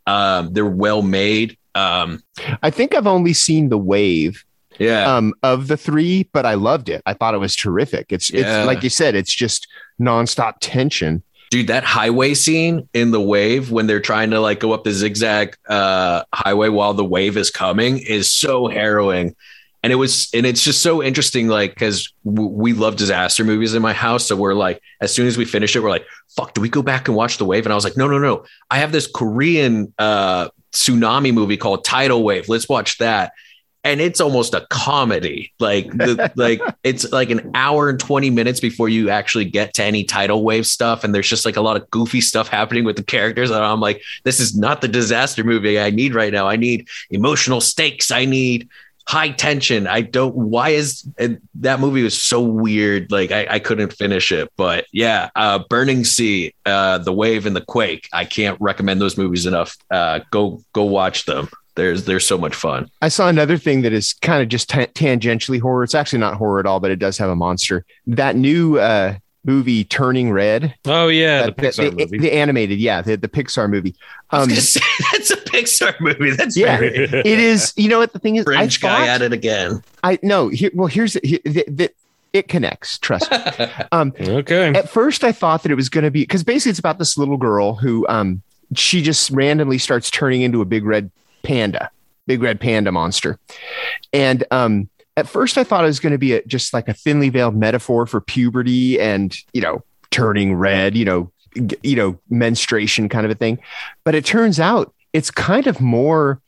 [0.05, 1.57] Um, they're well made.
[1.75, 2.23] Um,
[2.63, 4.43] I think I've only seen the wave
[4.79, 7.01] yeah, um, of the three, but I loved it.
[7.05, 8.12] I thought it was terrific.
[8.12, 8.60] It's Yeah.
[8.60, 9.67] it's like you said, it's just
[9.99, 11.23] nonstop tension.
[11.49, 14.91] dude, that highway scene in the wave when they're trying to like go up the
[14.91, 19.36] zigzag uh, highway while the wave is coming is so harrowing.
[19.88, 23.73] And it was, and it's just so interesting, like, because w- we love disaster movies
[23.73, 24.26] in my house.
[24.26, 26.82] So we're like, as soon as we finish it, we're like, fuck, do we go
[26.82, 27.65] back and watch the wave?
[27.65, 28.43] And I was like, no, no, no.
[28.69, 32.50] I have this Korean uh, tsunami movie called Tidal Wave.
[32.50, 33.32] Let's watch that.
[33.86, 35.54] And it's almost a comedy.
[35.58, 39.86] Like, the, like it's like an hour and 20 minutes before you actually get to
[39.86, 41.06] any tidal wave stuff.
[41.06, 43.52] And there's just like a lot of goofy stuff happening with the characters.
[43.52, 46.45] And I'm like, this is not the disaster movie I need right now.
[46.45, 48.12] I need emotional stakes.
[48.12, 48.67] I need
[49.08, 49.88] high tension.
[49.88, 51.08] I don't, why is
[51.62, 53.10] that movie was so weird.
[53.12, 57.56] Like I, I couldn't finish it, but yeah, uh, Burning Sea, uh, The Wave and
[57.56, 58.10] The Quake.
[58.12, 59.78] I can't recommend those movies enough.
[59.89, 61.48] Uh, go, go watch them.
[61.76, 62.89] There's, they're so much fun.
[63.02, 65.84] I saw another thing that is kind of just ta- tangentially horror.
[65.84, 67.86] It's actually not horror at all, but it does have a monster.
[68.08, 70.75] That new uh, movie Turning Red.
[70.86, 72.17] Oh yeah, the Uh, Pixar the, movie.
[72.19, 73.95] the animated, yeah, the, the Pixar movie.
[74.29, 74.81] I was Um, say
[75.13, 76.31] that's a Pixar movie.
[76.36, 76.77] That's Yeah.
[76.77, 77.73] very it is.
[77.77, 78.43] You know what the thing is?
[78.43, 79.81] French I guy at it again.
[80.03, 80.49] I no.
[80.49, 81.91] Here, well, here's here, the, the,
[82.33, 82.99] it connects.
[82.99, 83.38] Trust me.
[83.93, 84.67] Um, okay.
[84.75, 87.17] at first, I thought that it was going to be because basically it's about this
[87.17, 88.41] little girl who um
[88.75, 91.10] she just randomly starts turning into a big red
[91.43, 91.89] panda,
[92.27, 93.39] big red panda monster,
[94.12, 96.93] and um at first I thought it was going to be a, just like a
[96.93, 102.17] thinly veiled metaphor for puberty and you know turning red, you know, g- you know
[102.30, 103.60] menstruation kind of a thing,
[104.06, 106.41] but it turns out it's kind of more.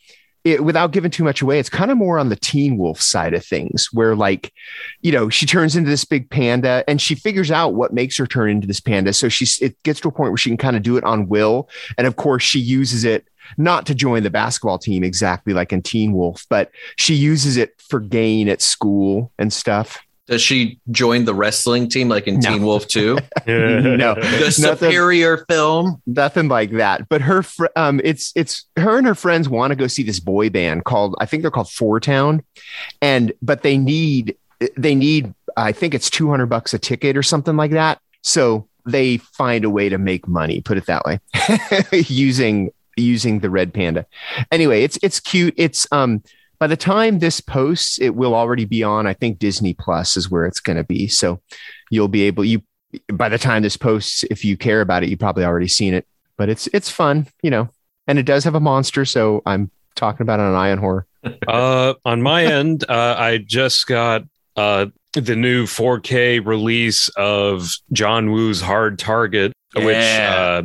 [0.46, 3.34] It, without giving too much away, it's kind of more on the Teen Wolf side
[3.34, 4.54] of things, where like,
[5.02, 8.26] you know, she turns into this big panda and she figures out what makes her
[8.26, 9.12] turn into this panda.
[9.12, 11.28] So she's it gets to a point where she can kind of do it on
[11.28, 15.72] will, and of course she uses it not to join the basketball team exactly like
[15.74, 20.00] in Teen Wolf, but she uses it for gain at school and stuff.
[20.28, 22.52] Does she join the wrestling team like in No.
[22.52, 23.18] Teen Wolf 2?
[23.48, 24.14] No.
[24.16, 26.02] The Nothing- superior film?
[26.06, 27.10] nothing like that.
[27.10, 30.20] But her, fr- um, it's it's her and her friends want to go see this
[30.20, 32.44] boy band called I think they're called Four Town,
[33.02, 34.38] and but they need
[34.78, 38.00] they need I think it's two hundred bucks a ticket or something like that.
[38.22, 40.62] So they find a way to make money.
[40.62, 41.20] Put it that way,
[42.08, 44.06] using using the red panda.
[44.52, 45.54] Anyway, it's it's cute.
[45.58, 46.24] It's um.
[46.60, 49.08] By the time this posts, it will already be on.
[49.08, 51.08] I think Disney Plus is where it's going to be.
[51.08, 51.40] So
[51.90, 52.62] you'll be able you
[53.14, 56.08] by the time this posts, if you care about it, you probably already seen it.
[56.38, 57.70] But it's it's fun, you know,
[58.08, 59.06] and it does have a monster.
[59.06, 61.06] So I'm talking about it on Eye on Horror.
[61.50, 64.24] Uh, on my end, uh, I just got
[64.56, 70.64] uh, the new 4K release of John Woo's Hard Target, which uh,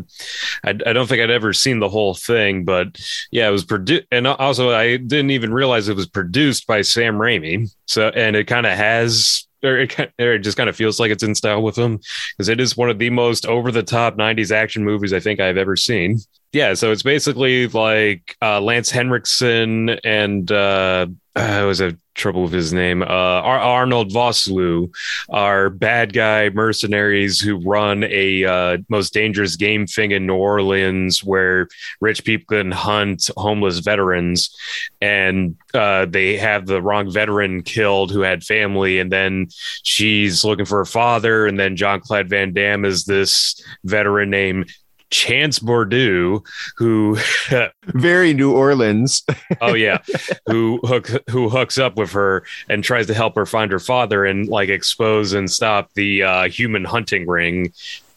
[0.64, 2.98] I, I don't think I'd ever seen the whole thing, but
[3.30, 7.16] yeah, it was produced, and also I didn't even realize it was produced by Sam
[7.16, 7.74] Raimi.
[7.86, 9.46] So, and it kind of has.
[9.62, 11.98] Or it, or it just kind of feels like it's in style with him
[12.36, 15.40] because it is one of the most over the top 90s action movies I think
[15.40, 16.18] I've ever seen.
[16.54, 22.52] Yeah, so it's basically like uh, Lance Henriksen and uh, uh, was a trouble with
[22.52, 23.02] his name.
[23.02, 24.94] Uh, Ar- Arnold Vosloo
[25.30, 31.24] are bad guy mercenaries who run a uh, most dangerous game thing in New Orleans,
[31.24, 31.66] where
[32.00, 34.56] rich people can hunt homeless veterans,
[35.00, 39.48] and uh, they have the wrong veteran killed who had family, and then
[39.82, 44.72] she's looking for her father, and then Jean Claude Van Damme is this veteran named.
[45.14, 46.42] Chance Bordeaux,
[46.76, 47.16] who
[47.84, 49.22] Very New Orleans.
[49.60, 49.98] oh yeah
[50.46, 54.24] who hook who hooks up with her and tries to help her find her father
[54.24, 57.72] and like expose and stop the uh, human hunting ring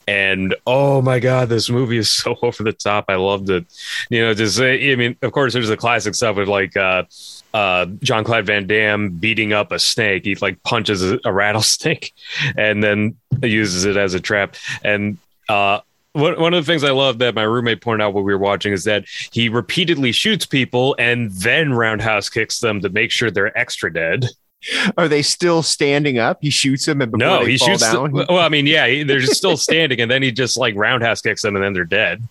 [0.08, 3.66] and oh my god this movie is so over the top i loved it
[4.10, 7.04] you know just uh, i mean of course there's the classic stuff with like uh
[7.54, 10.26] uh Jean Claude Van Damme beating up a snake.
[10.26, 12.14] He like punches a, a rattlesnake
[12.58, 14.56] and then uses it as a trap.
[14.84, 15.80] And uh
[16.17, 18.39] one, one of the things I love that my roommate pointed out while we were
[18.39, 23.32] watching is that he repeatedly shoots people and then roundhouse kicks them to make sure
[23.32, 24.25] they're extra dead.
[24.97, 26.39] Are they still standing up?
[26.41, 27.88] He shoots them and before no, they he fall shoots.
[27.88, 28.12] the- down.
[28.13, 31.43] well, I mean, yeah, they're just still standing, and then he just like roundhouse kicks
[31.43, 32.23] them, and then they're dead.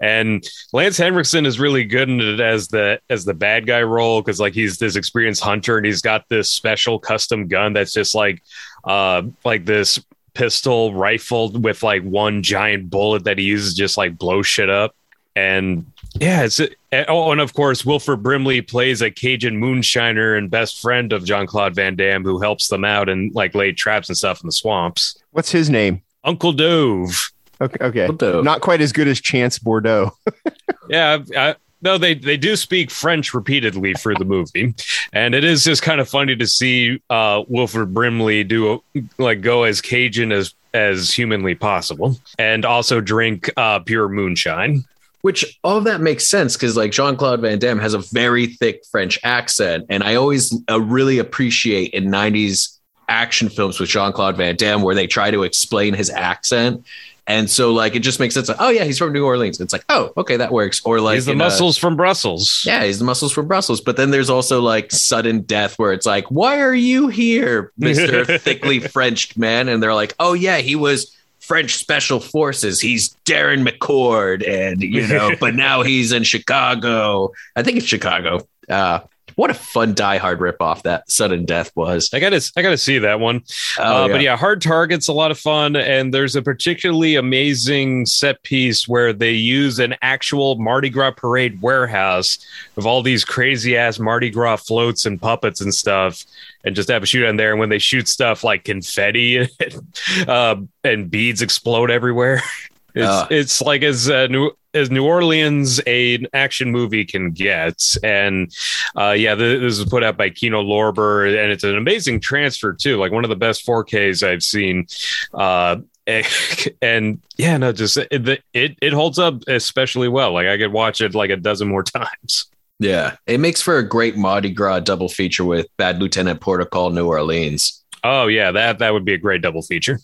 [0.00, 4.20] And Lance Henriksen is really good in it as the as the bad guy role
[4.22, 8.14] because like he's this experienced hunter and he's got this special custom gun that's just
[8.14, 8.42] like
[8.84, 10.00] uh like this
[10.36, 14.94] pistol rifle with like one giant bullet that he uses just like blow shit up.
[15.34, 20.50] And yeah, it's eh, oh, and of course Wilford Brimley plays a Cajun moonshiner and
[20.50, 24.08] best friend of Jean Claude Van Damme who helps them out and like laid traps
[24.08, 25.18] and stuff in the swamps.
[25.32, 26.02] What's his name?
[26.24, 27.30] Uncle Dove.
[27.60, 28.06] Okay, okay.
[28.06, 28.42] Bordeaux.
[28.42, 30.12] Not quite as good as Chance Bordeaux.
[30.88, 34.74] Yeah, I, no, they they do speak French repeatedly for the movie,
[35.12, 39.40] and it is just kind of funny to see uh, Wilford Brimley do a, like
[39.42, 44.84] go as Cajun as as humanly possible, and also drink uh, pure moonshine.
[45.22, 48.46] Which all of that makes sense because like Jean Claude Van Damme has a very
[48.46, 54.12] thick French accent, and I always uh, really appreciate in '90s action films with Jean
[54.12, 56.84] Claude Van Damme where they try to explain his accent.
[57.28, 58.48] And so, like, it just makes sense.
[58.48, 59.60] Like, oh yeah, he's from New Orleans.
[59.60, 60.80] It's like, oh, okay, that works.
[60.84, 62.62] Or like, He's the uh, muscles from Brussels.
[62.64, 63.80] yeah, he's the muscles from Brussels.
[63.80, 68.24] But then there's also like sudden death where it's like, why are you here, Mister
[68.38, 69.68] thickly Frenched man?
[69.68, 72.80] And they're like, oh yeah, he was French Special Forces.
[72.80, 77.32] He's Darren McCord, and you know, but now he's in Chicago.
[77.56, 78.46] I think it's Chicago.
[78.68, 79.00] Uh,
[79.34, 82.08] what a fun Die Hard ripoff that sudden death was.
[82.14, 83.42] I gotta, I gotta see that one.
[83.78, 88.06] Oh, uh, But yeah, Hard Target's a lot of fun, and there's a particularly amazing
[88.06, 92.38] set piece where they use an actual Mardi Gras parade warehouse
[92.76, 96.24] of all these crazy ass Mardi Gras floats and puppets and stuff,
[96.64, 97.50] and just have a shoot on there.
[97.50, 102.42] And when they shoot stuff like confetti and, uh, and beads explode everywhere.
[102.98, 103.26] It's, Uh.
[103.28, 108.54] it's like as uh, New as New Orleans an action movie can get, and
[108.96, 112.72] uh, yeah, th- this is put out by Kino Lorber, and it's an amazing transfer
[112.72, 112.96] too.
[112.98, 114.86] Like one of the best 4Ks I've seen.
[115.34, 115.78] Uh,
[116.82, 120.32] and yeah, no, just it, it it holds up especially well.
[120.32, 122.46] Like I could watch it like a dozen more times.
[122.78, 123.16] Yeah.
[123.26, 126.90] It makes for a great Mardi Gras double feature with Bad Lieutenant Port of Call
[126.90, 127.82] New Orleans.
[128.04, 129.98] Oh yeah, that that would be a great double feature.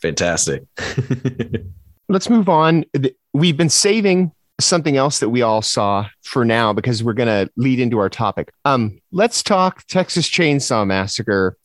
[0.00, 0.64] Fantastic.
[2.08, 2.84] Let's move on.
[3.34, 7.52] We've been saving something else that we all saw for now because we're going to
[7.56, 8.52] lead into our topic.
[8.64, 11.56] Um, let's talk Texas Chainsaw Massacre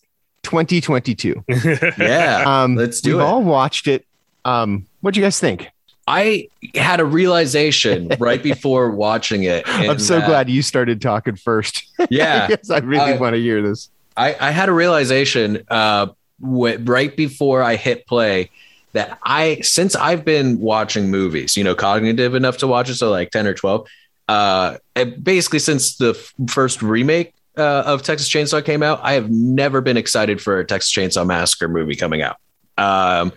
[0.43, 1.43] 2022.
[1.99, 2.43] yeah.
[2.45, 3.23] Um, Let's do we've it.
[3.25, 4.05] all watched it.
[4.45, 5.67] Um, what do you guys think?
[6.07, 9.63] I had a realization right before watching it.
[9.67, 11.85] I'm so uh, glad you started talking first.
[12.09, 12.47] Yeah.
[12.49, 13.89] yes, I really I- want to hear this.
[14.17, 16.07] I, I had a realization uh,
[16.41, 18.49] wh- right before I hit play
[18.93, 23.09] that I, since I've been watching movies, you know, cognitive enough to watch it, so
[23.09, 23.87] like 10 or 12,
[24.27, 24.77] uh,
[25.21, 29.81] basically since the f- first remake uh, of Texas Chainsaw came out, I have never
[29.81, 32.37] been excited for a Texas Chainsaw Massacre movie coming out.
[32.77, 33.33] Um,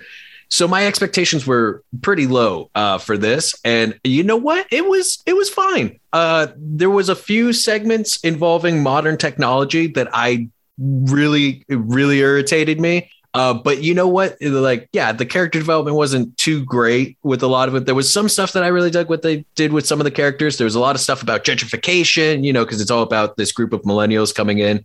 [0.53, 4.67] so my expectations were pretty low uh, for this, and you know what?
[4.71, 5.99] It was it was fine.
[6.13, 13.11] Uh, there was a few segments involving modern technology that I really really irritated me.
[13.35, 14.37] Uh, but you know what?
[14.43, 17.87] Like, yeah, the character development wasn't too great with a lot of it.
[17.87, 20.11] There was some stuff that I really dug what they did with some of the
[20.11, 20.59] characters.
[20.59, 23.51] There was a lot of stuff about gentrification, you know, because it's all about this
[23.53, 24.85] group of millennials coming in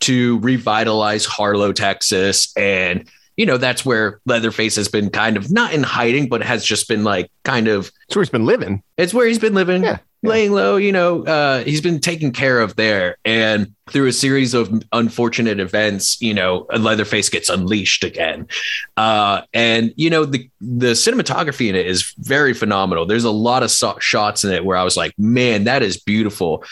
[0.00, 2.52] to revitalize Harlow, Texas.
[2.56, 6.64] And, you know, that's where Leatherface has been kind of not in hiding, but has
[6.64, 8.82] just been like kind of It's where he's been living.
[8.96, 10.28] it's where he's been living, Yeah, yeah.
[10.30, 10.76] laying low.
[10.76, 15.60] You know, uh, he's been taken care of there, and through a series of unfortunate
[15.60, 18.48] events, you know, Leatherface gets unleashed again.
[18.96, 23.04] Uh, and you know, the the cinematography in it is very phenomenal.
[23.06, 25.96] There's a lot of so- shots in it where I was like, man, that is
[25.98, 26.64] beautiful,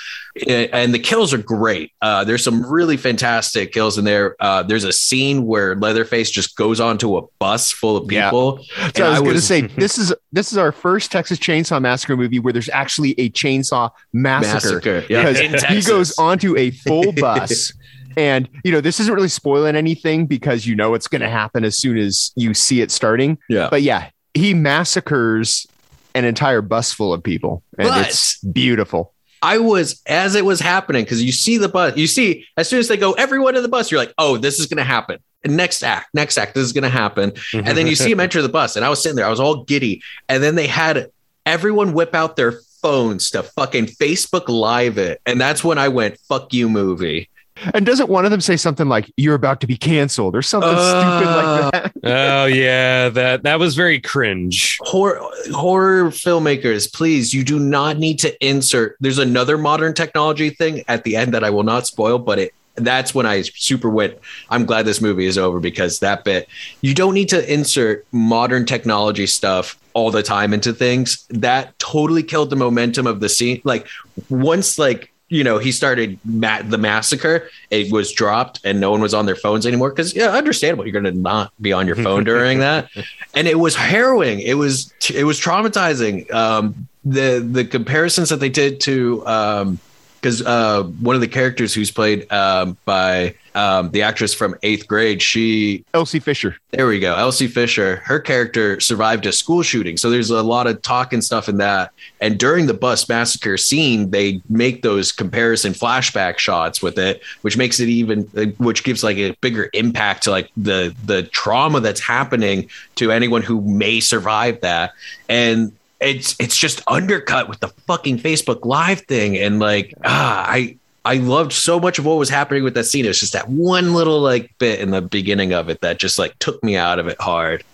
[0.49, 1.93] and and the kills are great.
[2.01, 4.37] Uh, there's some really fantastic kills in there.
[4.41, 8.31] Uh, there's a scene where Leatherface just goes onto a bus full of Yeah.
[8.31, 8.59] people.
[8.63, 11.39] So and I was, I going to say this is this is our first Texas
[11.39, 14.55] Chainsaw Massacre movie where there's actually a chainsaw massacre.
[14.77, 15.87] Massacre, yeah, because in he Texas.
[15.89, 17.73] goes onto a full bus
[18.17, 21.65] and you know this isn't really spoiling anything because you know it's going to happen
[21.65, 23.69] as soon as you see it starting Yeah.
[23.71, 25.67] but yeah he massacres
[26.15, 30.61] an entire bus full of people and But- it's beautiful I was as it was
[30.61, 33.63] happening because you see the bus, you see as soon as they go, everyone in
[33.63, 35.19] the bus, you're like, oh, this is going to happen.
[35.47, 37.33] Next act, next act, this is going to happen.
[37.55, 39.41] And then you see him enter the bus, and I was sitting there, I was
[39.41, 41.11] all giddy, and then they had
[41.47, 46.19] everyone whip out their phones to fucking Facebook Live it, and that's when I went,
[46.29, 47.29] fuck you, movie.
[47.75, 50.71] and doesn't one of them say something like you're about to be canceled or something
[50.73, 54.79] Uh, stupid like that oh yeah, that that was very cringe.
[54.81, 55.21] horror
[55.53, 61.05] horror filmmakers please you do not need to insert there's another modern technology thing at
[61.05, 62.55] the end that i will not spoil but it
[62.87, 64.19] that's when i super went
[64.51, 66.49] i'm glad this movie is over because that bit
[66.81, 71.27] you don't need to insert modern technology stuff all the time into things.
[71.31, 73.61] That totally killed the momentum of the scene.
[73.65, 73.87] Like
[74.29, 79.01] once like you know he started ma- the massacre it was dropped and no one
[79.01, 82.25] was on their phones anymore because yeah understandable you're gonna not be on your phone
[82.25, 82.89] during that.
[83.35, 84.41] And it was harrowing.
[84.41, 86.31] It was it was traumatizing.
[86.33, 89.79] Um the the comparisons that they did to um
[90.21, 94.87] because uh one of the characters who's played um by um the actress from eighth
[94.87, 97.17] grade she elsie fisher there we go.
[97.17, 99.97] Elsie Fisher, her character survived a school shooting.
[99.97, 101.93] So there's a lot of talk and stuff in that.
[102.21, 107.57] And during the bus massacre scene, they make those comparison flashback shots with it, which
[107.57, 108.23] makes it even
[108.59, 113.43] which gives like a bigger impact to like the the trauma that's happening to anyone
[113.43, 114.93] who may survive that.
[115.29, 119.37] And it's it's just undercut with the fucking Facebook live thing.
[119.37, 123.07] And like ah, I I loved so much of what was happening with that scene.
[123.07, 126.39] It's just that one little like bit in the beginning of it that just like
[126.39, 127.65] took me out of it hard.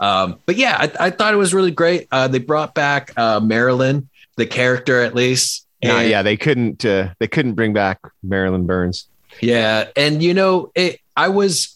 [0.00, 2.08] Um, but yeah, I, I thought it was really great.
[2.10, 5.66] Uh, they brought back uh, Marilyn, the character at least.
[5.80, 9.06] yeah And- yeah they couldn't uh, they couldn't bring back marilyn burns
[9.40, 11.00] yeah, and you know, it.
[11.16, 11.74] I was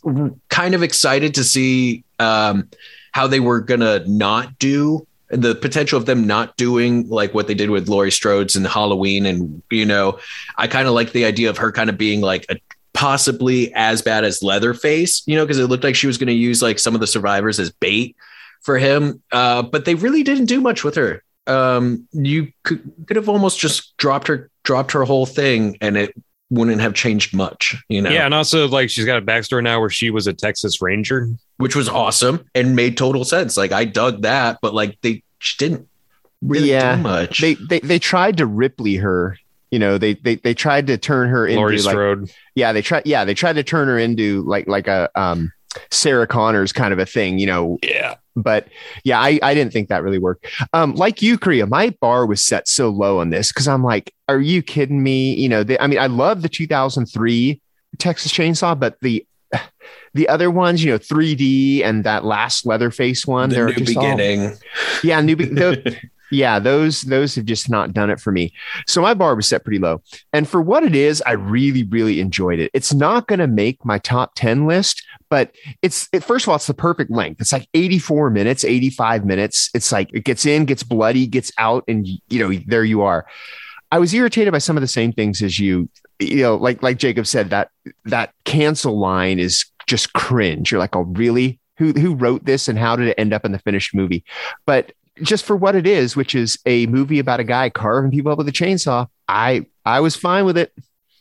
[0.51, 2.69] kind of excited to see um,
[3.13, 7.55] how they were gonna not do the potential of them not doing like what they
[7.55, 10.19] did with Laurie Strode's and Halloween, and you know,
[10.57, 12.57] I kind of like the idea of her kind of being like a
[12.97, 16.33] possibly as bad as Leatherface, you know, because it looked like she was going to
[16.33, 18.17] use like some of the survivors as bait
[18.63, 19.23] for him.
[19.31, 21.23] Uh, but they really didn't do much with her.
[21.47, 26.15] Um, you could could have almost just dropped her, dropped her whole thing, and it
[26.51, 28.11] wouldn't have changed much, you know.
[28.11, 31.29] Yeah, and also like she's got a backstory now where she was a Texas Ranger,
[31.57, 33.57] which was awesome and made total sense.
[33.57, 35.89] Like I dug that, but like they she didn't
[36.43, 37.41] really Yeah, do much.
[37.41, 39.39] They, they they tried to Ripley her.
[39.71, 43.03] You know, they they they tried to turn her into Laurie like yeah they tried
[43.05, 45.53] yeah they tried to turn her into like like a um
[45.91, 47.39] Sarah Connors kind of a thing.
[47.39, 48.17] You know, Yeah.
[48.35, 48.69] but
[49.05, 50.47] yeah, I, I didn't think that really worked.
[50.73, 54.13] Um, like you, Correia, my bar was set so low on this because I'm like,
[54.29, 55.35] are you kidding me?
[55.35, 57.61] You know, they, I mean, I love the 2003
[57.99, 59.27] Texas Chainsaw, but the
[60.15, 63.97] the other ones, you know, 3D and that last Leatherface one, the they're new just
[63.97, 64.57] all- beginning.
[65.05, 65.37] yeah, new.
[65.37, 65.77] Be- tho-
[66.31, 68.53] yeah, those those have just not done it for me.
[68.87, 72.21] So my bar was set pretty low, and for what it is, I really really
[72.21, 72.71] enjoyed it.
[72.75, 76.57] It's not going to make my top ten list, but it's it, first of all,
[76.57, 77.41] it's the perfect length.
[77.41, 79.71] It's like eighty four minutes, eighty five minutes.
[79.75, 83.27] It's like it gets in, gets bloody, gets out, and you know there you are.
[83.93, 85.89] I was irritated by some of the same things as you.
[86.19, 87.71] You know, like like Jacob said, that
[88.05, 90.71] that cancel line is just cringe.
[90.71, 91.61] You're like, oh really?
[91.79, 94.25] Who who wrote this and how did it end up in the finished movie?
[94.65, 98.33] But just for what it is, which is a movie about a guy carving people
[98.33, 100.73] up with a chainsaw, I I was fine with it.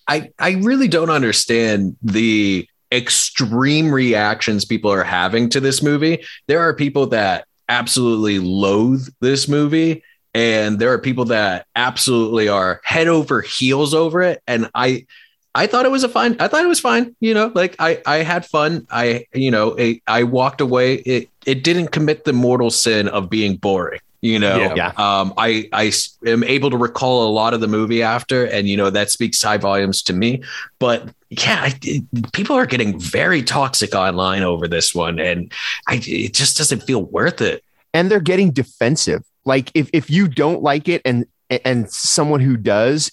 [0.07, 6.23] I I really don't understand the extreme reactions people are having to this movie.
[6.47, 10.03] There are people that absolutely loathe this movie
[10.35, 15.07] and there are people that absolutely are head over heels over it and I
[15.55, 18.01] I thought it was a fine I thought it was fine, you know, like I
[18.05, 18.85] I had fun.
[18.91, 23.29] I you know, it, I walked away it it didn't commit the mortal sin of
[23.29, 24.01] being boring.
[24.21, 24.73] You know, Yeah.
[24.75, 24.91] Yeah.
[24.97, 28.67] um, I I s- am able to recall a lot of the movie after, and
[28.67, 30.41] you know that speaks high volumes to me.
[30.79, 35.51] But yeah, I, it- people are getting very toxic online over this one, and
[35.87, 37.63] I it just doesn't feel worth it.
[37.93, 39.21] And they're getting defensive.
[39.45, 41.27] Like if if you don't like it and
[41.63, 43.11] and someone who does,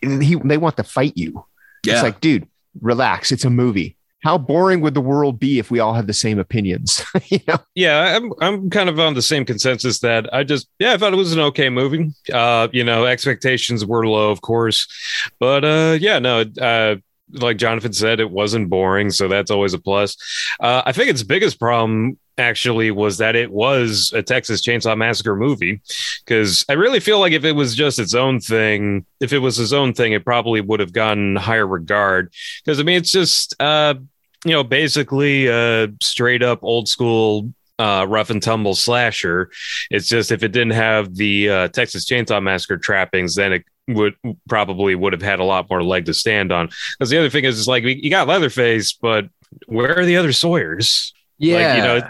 [0.00, 1.44] he, they want to fight you.
[1.86, 2.48] It's like, dude,
[2.80, 3.32] relax.
[3.32, 3.96] It's a movie.
[4.22, 7.04] How boring would the world be if we all had the same opinions?
[7.26, 7.58] you know?
[7.74, 11.12] Yeah, I'm I'm kind of on the same consensus that I just yeah, I thought
[11.12, 12.12] it was an okay movie.
[12.32, 14.86] Uh, you know, expectations were low, of course.
[15.40, 16.96] But uh yeah, no, uh
[17.32, 20.16] like Jonathan said, it wasn't boring, so that's always a plus.
[20.60, 25.36] Uh, I think its biggest problem actually was that it was a Texas Chainsaw Massacre
[25.36, 25.80] movie,
[26.24, 29.56] because I really feel like if it was just its own thing, if it was
[29.56, 32.32] his own thing, it probably would have gotten higher regard.
[32.64, 33.94] Because I mean, it's just uh,
[34.44, 39.50] you know, basically uh, straight up old school uh, rough and tumble slasher.
[39.90, 44.14] It's just if it didn't have the uh, Texas Chainsaw Massacre trappings, then it would
[44.48, 46.70] probably would have had a lot more leg to stand on.
[46.98, 49.28] Because the other thing is, is like you got Leatherface, but
[49.66, 51.12] where are the other Sawyers?
[51.58, 52.00] Like, you know,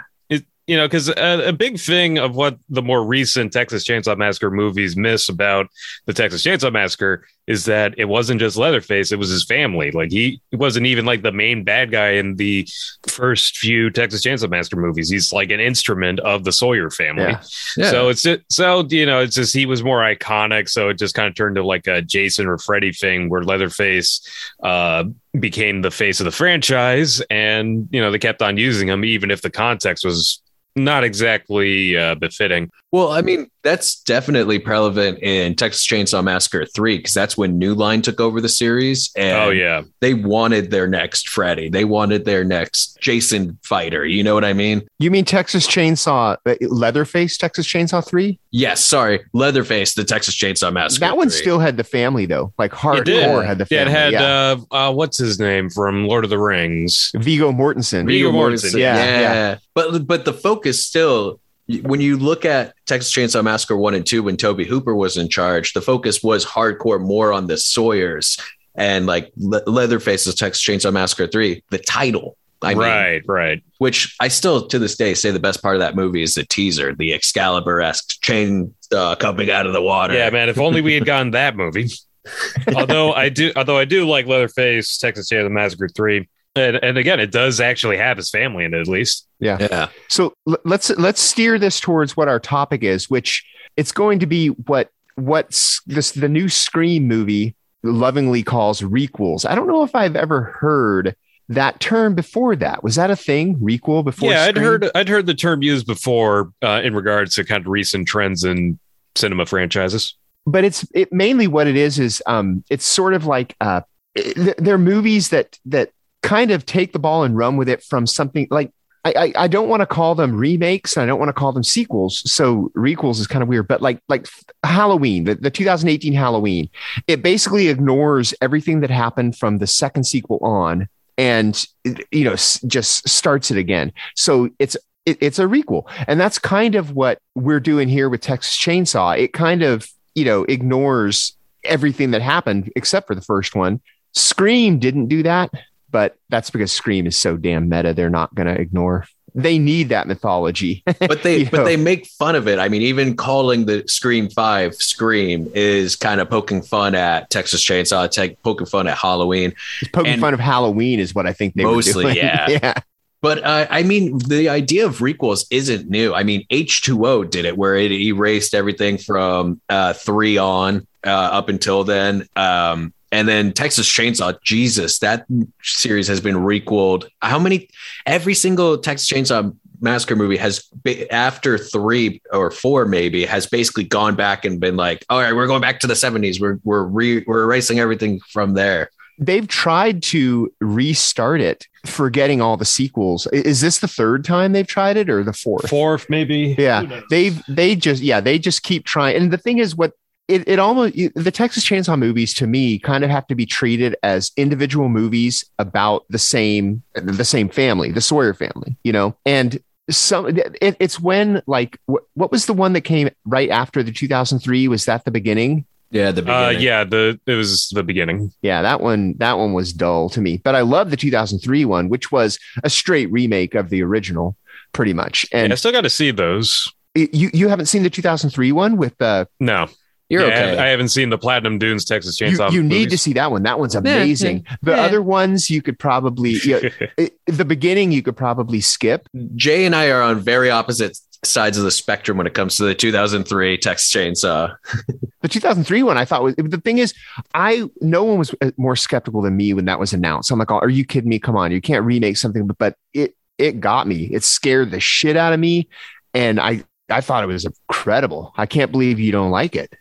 [0.67, 4.17] you know, because a, uh, a big thing of what the more recent Texas Chainsaw
[4.17, 5.67] Massacre movies miss about
[6.05, 9.91] the Texas Chainsaw Massacre is that it wasn't just Leatherface; it was his family.
[9.91, 12.67] Like he, wasn't even like the main bad guy in the
[13.07, 15.09] first few Texas Chainsaw Massacre movies.
[15.09, 17.23] He's like an instrument of the Sawyer family.
[17.23, 17.41] Yeah.
[17.77, 17.91] Yeah.
[17.91, 20.69] So it's just, so you know it's just he was more iconic.
[20.69, 24.27] So it just kind of turned to like a Jason or Freddy thing where Leatherface
[24.61, 25.03] uh,
[25.39, 29.31] became the face of the franchise, and you know they kept on using him even
[29.31, 30.41] if the context was
[30.75, 32.69] not exactly uh, befitting.
[32.91, 37.73] Well, I mean, that's definitely prevalent in Texas Chainsaw Massacre 3 because that's when New
[37.73, 39.11] Line took over the series.
[39.15, 41.69] And oh yeah, they wanted their next Freddy.
[41.69, 44.05] They wanted their next Jason fighter.
[44.05, 44.83] You know what I mean?
[44.99, 48.37] You mean Texas Chainsaw, uh, Leatherface, Texas Chainsaw 3?
[48.51, 49.21] Yes, sorry.
[49.33, 50.99] Leatherface, the Texas Chainsaw Massacre.
[50.99, 51.39] That one 3.
[51.39, 52.53] still had the family, though.
[52.57, 53.27] Like It did.
[53.27, 53.81] hardcore had the yeah.
[53.81, 54.55] It had yeah.
[54.71, 57.11] Uh, uh, what's his name from Lord of the Rings?
[57.15, 58.05] Vigo Mortensen.
[58.05, 58.77] Viggo Mortensen.
[58.77, 59.57] Yeah, yeah, yeah.
[59.73, 64.23] But but the focus still when you look at Texas Chainsaw Massacre 1 and 2
[64.23, 68.37] when Tobe Hooper was in charge, the focus was hardcore more on the Sawyers
[68.75, 72.37] and like Le- Leatherface's Texas Chainsaw Massacre 3, the title.
[72.61, 73.63] I mean, right, right.
[73.79, 76.45] which I still to this day say the best part of that movie is the
[76.45, 80.13] teaser, the Excalibur esque chain uh, coming out of the water.
[80.13, 80.47] Yeah, man.
[80.47, 81.89] If only we had gotten that movie.
[82.75, 87.19] although I do, although I do like Leatherface, Texas Chainsaw Massacre three, and, and again,
[87.19, 89.27] it does actually have his family in it at least.
[89.39, 89.57] Yeah.
[89.59, 89.89] Yeah.
[90.09, 93.43] So l- let's let's steer this towards what our topic is, which
[93.77, 99.49] it's going to be what what's this the new Scream movie lovingly calls requels.
[99.49, 101.15] I don't know if I've ever heard
[101.49, 102.83] that term before that.
[102.83, 103.57] Was that a thing?
[103.57, 104.31] Requel before?
[104.31, 107.67] yeah, I'd heard I'd heard the term used before uh, in regards to kind of
[107.67, 108.79] recent trends in
[109.15, 110.15] cinema franchises.
[110.45, 113.81] but it's it mainly what it is is um it's sort of like uh
[114.15, 115.91] it- they're movies that that
[116.23, 118.71] kind of take the ball and run with it from something like
[119.05, 121.51] I, I, I don't want to call them remakes and I don't want to call
[121.51, 122.29] them sequels.
[122.31, 124.27] So requels is kind of weird, but like like
[124.63, 126.69] Halloween, the, the 2018 Halloween,
[127.07, 131.65] it basically ignores everything that happened from the second sequel on and
[132.11, 133.91] you know just starts it again.
[134.15, 138.21] So it's it, it's a requel, and that's kind of what we're doing here with
[138.21, 139.19] Texas Chainsaw.
[139.19, 143.81] It kind of you know ignores everything that happened except for the first one.
[144.13, 145.51] Scream didn't do that,
[145.93, 147.93] but that's because Scream is so damn meta.
[147.93, 149.05] They're not going to ignore.
[149.35, 150.83] They need that mythology.
[150.99, 151.63] but they but know.
[151.63, 152.59] they make fun of it.
[152.59, 157.63] I mean, even calling the Scream Five Scream is kind of poking fun at Texas
[157.63, 159.53] Chainsaw, take, poking fun at Halloween.
[159.79, 162.49] Just poking And- fun of Halloween is what I think they Mostly, yeah.
[162.49, 162.73] yeah.
[163.21, 166.13] But uh, I mean, the idea of requels isn't new.
[166.13, 171.47] I mean, H2O did it where it erased everything from uh, three on uh, up
[171.47, 172.27] until then.
[172.35, 175.27] Um, and then Texas Chainsaw, Jesus, that
[175.61, 177.07] series has been requelled.
[177.21, 177.69] How many?
[178.07, 183.83] Every single Texas Chainsaw Massacre movie has, be, after three or four, maybe, has basically
[183.83, 186.41] gone back and been like, all right, we're going back to the 70s.
[186.41, 188.89] We're, we're, re, we're erasing everything from there.
[189.19, 193.27] They've tried to restart it, forgetting all the sequels.
[193.27, 195.69] Is this the third time they've tried it or the fourth?
[195.69, 196.55] Fourth, maybe.
[196.57, 199.15] Yeah, they've they just yeah they just keep trying.
[199.15, 199.93] And the thing is, what
[200.27, 203.95] it it almost the Texas Chainsaw movies to me kind of have to be treated
[204.03, 209.59] as individual movies about the same the same family, the Sawyer family, you know, and.
[209.89, 213.91] Some it, it's when like what, what was the one that came right after the
[213.91, 218.31] 2003 was that the beginning Yeah, the Uh, yeah, the it was the beginning.
[218.41, 221.89] yeah that one that one was dull to me but i love the 2003 one
[221.89, 224.37] which was a straight remake of the original
[224.71, 226.65] pretty much and I still got to see those.
[226.95, 229.67] it- you you haven't seen the 2003 one with uh No,
[230.13, 230.39] You're Yeah, I okay.
[230.45, 232.51] haven't- I haven't seen the Platinum Dunes Texas you, Chainsaw.
[232.51, 233.41] you need to see that one.
[233.43, 234.45] That one's amazing.
[234.61, 234.81] The yeah.
[234.81, 236.59] other ones you could probably yeah,
[236.97, 239.07] it- the beginning you could probably skip.
[239.35, 242.63] Jay and I are on very opposite sides of the spectrum when it comes to
[242.65, 244.55] the 2003 Texas Chainsaw.
[245.21, 246.93] the 2003 one i thought was the thing is
[247.33, 250.31] i no one was uh, more skeptical than me when that was announced.
[250.31, 251.19] I'm like oh, are you kidding me?
[251.19, 251.51] Come on.
[251.53, 254.09] You can't remake something but, but it it got me.
[254.11, 255.67] It scared the shit out of me
[256.13, 258.33] and i i thought it was incredible.
[258.35, 259.73] I can't believe you don't like it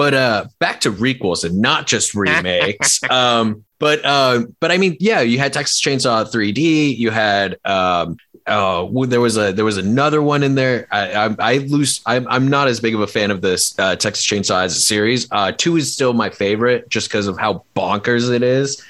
[0.00, 3.02] But uh, back to requels and not just remakes.
[3.10, 6.96] um, but uh, but I mean, yeah, you had Texas Chainsaw 3D.
[6.96, 10.88] You had um, w- there was a there was another one in there.
[10.90, 12.00] I I, I lose.
[12.06, 14.80] I'm, I'm not as big of a fan of this uh, Texas Chainsaw as a
[14.80, 15.28] series.
[15.32, 18.82] Uh, two is still my favorite just because of how bonkers it is.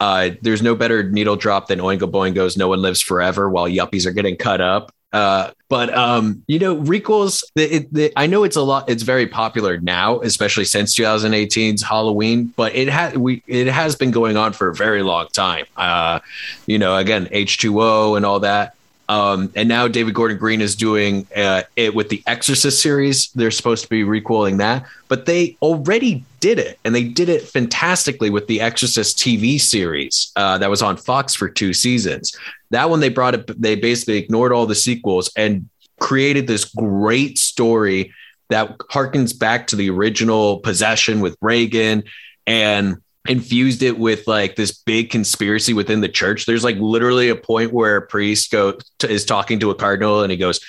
[0.00, 4.04] Uh, there's no better needle drop than Oingo Boingo's "No One Lives Forever" while yuppies
[4.04, 4.92] are getting cut up.
[5.12, 7.44] Uh, but um, you know, requels.
[7.54, 8.88] The, it, the, I know it's a lot.
[8.90, 12.52] It's very popular now, especially since 2018's Halloween.
[12.56, 15.66] But it had we it has been going on for a very long time.
[15.76, 16.20] Uh,
[16.66, 18.74] you know, again, H2O and all that.
[19.08, 23.30] Um, and now David Gordon Green is doing uh, it with the Exorcist series.
[23.30, 27.42] They're supposed to be requeling that, but they already did it, and they did it
[27.42, 32.38] fantastically with the Exorcist TV series uh, that was on Fox for two seasons.
[32.70, 33.60] That one they brought it.
[33.60, 35.68] They basically ignored all the sequels and
[35.98, 38.12] created this great story
[38.48, 42.04] that harkens back to the original possession with Regan
[42.46, 46.46] and infused it with like this big conspiracy within the church.
[46.46, 50.22] There's like literally a point where a priest go to, is talking to a cardinal
[50.22, 50.60] and he goes,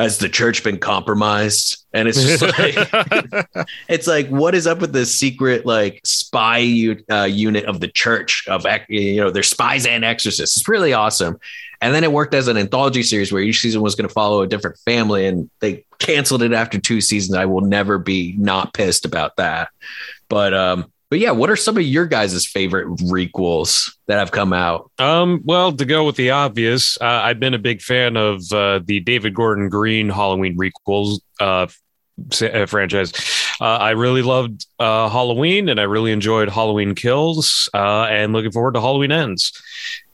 [0.00, 4.92] "Has the church been compromised?" And it's just like it's like what is up with
[4.92, 10.04] this secret like spy uh, unit of the church of you know they're spies and
[10.04, 10.56] exorcists.
[10.56, 11.38] It's really awesome.
[11.82, 14.42] And then it worked as an anthology series where each season was going to follow
[14.42, 17.36] a different family, and they canceled it after two seasons.
[17.36, 19.70] I will never be not pissed about that.
[20.28, 24.52] But um, but yeah, what are some of your guys' favorite requels that have come
[24.52, 24.92] out?
[25.00, 28.78] Um, well, to go with the obvious, uh, I've been a big fan of uh,
[28.84, 31.66] the David Gordon Green Halloween requels uh,
[32.42, 33.12] uh, franchise.
[33.60, 38.74] Uh, I really loved uh, Halloween, and I really enjoyed Halloween Kills, and looking forward
[38.74, 39.52] to Halloween Ends.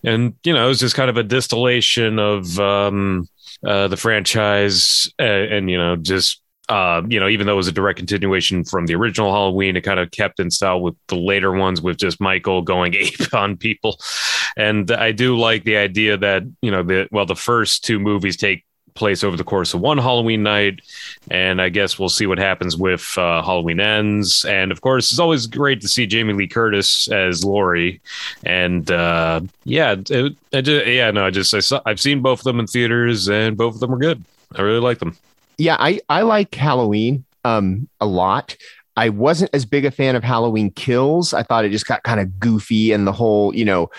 [0.02, 3.28] And you know, it's just kind of a distillation of um,
[3.60, 7.72] the franchise, uh, and you know, just uh, you know, even though it was a
[7.72, 11.52] direct continuation from the original Halloween, it kind of kept in style with the later
[11.52, 13.98] ones with just Michael going ape on people.
[14.56, 18.36] And I do like the idea that, you know, the well, the first two movies
[18.36, 18.64] take
[18.96, 20.80] place over the course of one Halloween night,
[21.30, 24.44] and I guess we'll see what happens with uh, Halloween ends.
[24.46, 28.00] And of course, it's always great to see Jamie Lee Curtis as Laurie.
[28.44, 32.40] And uh, yeah, it, I just, yeah, no, I just I saw, I've seen both
[32.40, 34.24] of them in theaters, and both of them are good.
[34.56, 35.16] I really like them.
[35.58, 38.56] Yeah, I I like Halloween um a lot.
[38.96, 41.34] I wasn't as big a fan of Halloween Kills.
[41.34, 43.90] I thought it just got kind of goofy and the whole, you know,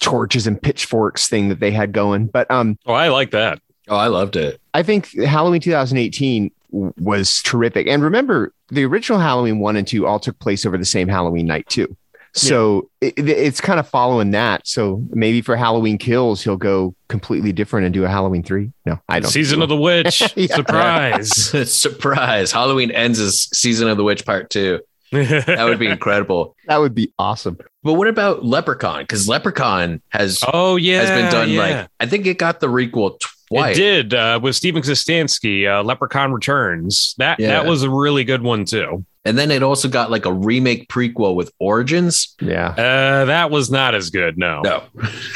[0.00, 2.26] torches and pitchforks thing that they had going.
[2.26, 3.60] But um, oh, I like that.
[3.88, 4.60] Oh, I loved it.
[4.74, 7.86] I think Halloween 2018 was terrific.
[7.86, 11.46] And remember, the original Halloween one and two all took place over the same Halloween
[11.46, 11.96] night too.
[12.34, 13.10] So yeah.
[13.16, 14.66] it, it's kind of following that.
[14.66, 18.72] So maybe for Halloween Kills, he'll go completely different and do a Halloween three.
[18.86, 19.30] No, I don't.
[19.30, 20.18] Season of the Witch.
[20.48, 21.70] Surprise.
[21.72, 22.52] Surprise.
[22.52, 24.80] Halloween ends as Season of the Witch part two.
[25.12, 26.56] that would be incredible.
[26.68, 27.58] That would be awesome.
[27.82, 29.02] But what about Leprechaun?
[29.02, 31.60] Because Leprechaun has oh yeah has been done yeah.
[31.60, 33.76] like I think it got the requel twice.
[33.76, 37.14] It did uh, with Steven Kostanski, uh, Leprechaun Returns.
[37.18, 37.48] That yeah.
[37.48, 39.04] that was a really good one too.
[39.24, 42.34] And then it also got like a remake prequel with Origins.
[42.40, 44.36] Yeah, uh, that was not as good.
[44.36, 44.82] No, no.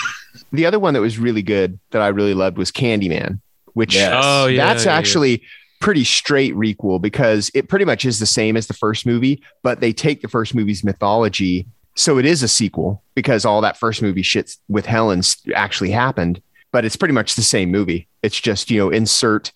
[0.53, 3.41] the other one that was really good that I really loved was Candyman,
[3.75, 4.13] which yes.
[4.17, 5.43] oh, yeah, that's yeah, actually
[5.81, 9.81] pretty straight requel because it pretty much is the same as the first movie, but
[9.81, 11.67] they take the first movie's mythology.
[11.95, 16.43] So it is a sequel because all that first movie shit with Helen's actually happened,
[16.73, 18.09] but it's pretty much the same movie.
[18.23, 19.53] It's just, you know, insert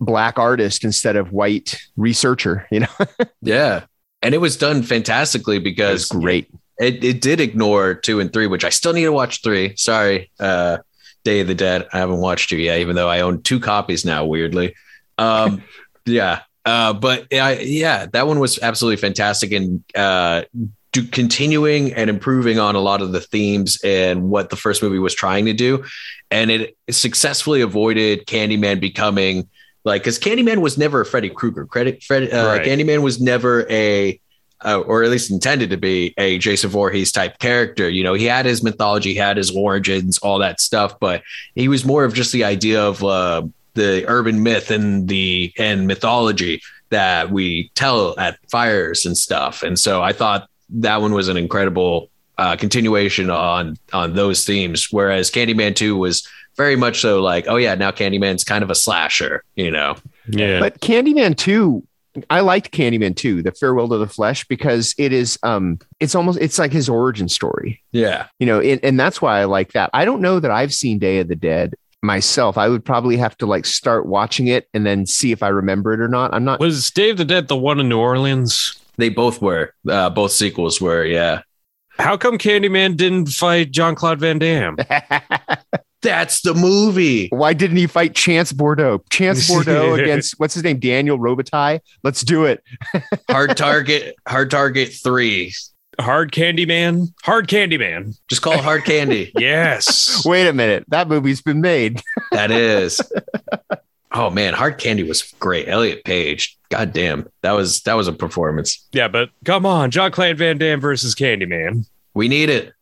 [0.00, 3.06] black artist instead of white researcher, you know?
[3.42, 3.84] yeah.
[4.22, 6.50] And it was done fantastically because great.
[6.78, 9.76] It, it did ignore two and three, which I still need to watch three.
[9.76, 10.30] Sorry.
[10.40, 10.78] Uh,
[11.24, 11.86] Day of the Dead.
[11.92, 14.74] I haven't watched two yet, even though I own two copies now, weirdly.
[15.18, 15.62] Um,
[16.06, 16.40] yeah.
[16.64, 20.42] Uh, but yeah, yeah, that one was absolutely fantastic and uh,
[20.92, 24.98] do, continuing and improving on a lot of the themes and what the first movie
[24.98, 25.84] was trying to do,
[26.30, 29.48] and it successfully avoided Candyman becoming
[29.84, 31.66] like because Candyman was never a Freddy Krueger.
[31.66, 32.62] Credit Fred uh, right.
[32.62, 34.20] Candyman was never a
[34.64, 37.88] uh, or at least intended to be a Jason Voorhees type character.
[37.88, 41.22] You know, he had his mythology, he had his origins, all that stuff, but
[41.54, 43.42] he was more of just the idea of uh,
[43.74, 46.60] the urban myth and the and mythology
[46.90, 49.62] that we tell at fires and stuff.
[49.62, 54.88] And so I thought that one was an incredible uh, continuation on on those themes.
[54.90, 56.26] Whereas Candyman Two was
[56.60, 59.96] very much so like, oh yeah, now Candyman's kind of a slasher, you know.
[60.28, 60.60] Yeah.
[60.60, 61.86] But Candyman Two,
[62.28, 66.38] I liked Candyman Two, The Farewell to the Flesh, because it is um it's almost
[66.38, 67.82] it's like his origin story.
[67.92, 68.26] Yeah.
[68.38, 69.88] You know, and, and that's why I like that.
[69.94, 72.58] I don't know that I've seen Day of the Dead myself.
[72.58, 75.94] I would probably have to like start watching it and then see if I remember
[75.94, 76.34] it or not.
[76.34, 76.60] I'm not.
[76.60, 78.78] Was Day of the Dead the one in New Orleans?
[78.98, 79.72] They both were.
[79.88, 81.06] Uh, both sequels were.
[81.06, 81.40] Yeah.
[81.98, 84.76] How come Candyman didn't fight Jean-Claude Van Damme?
[86.02, 87.28] That's the movie.
[87.28, 89.00] Why didn't he fight Chance Boudreaux?
[89.10, 90.78] Chance Boudreaux against what's his name?
[90.78, 91.80] Daniel Robitaille.
[92.02, 92.62] Let's do it.
[93.30, 94.16] hard target.
[94.26, 95.52] Hard target three.
[95.98, 97.08] Hard Candy Man?
[97.24, 98.14] Hard Candy Man.
[98.28, 99.32] Just call it Hard Candy.
[99.38, 100.24] yes.
[100.24, 100.84] Wait a minute.
[100.88, 102.00] That movie's been made.
[102.32, 103.00] that is.
[104.12, 105.68] Oh man, Hard Candy was great.
[105.68, 106.58] Elliot Page.
[106.70, 107.28] God damn.
[107.42, 108.86] That was that was a performance.
[108.92, 111.86] Yeah, but come on, Jean-Claude Van Damme versus Candyman.
[112.14, 112.72] We need it.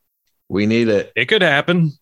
[0.48, 1.12] We need it.
[1.14, 1.92] It could happen.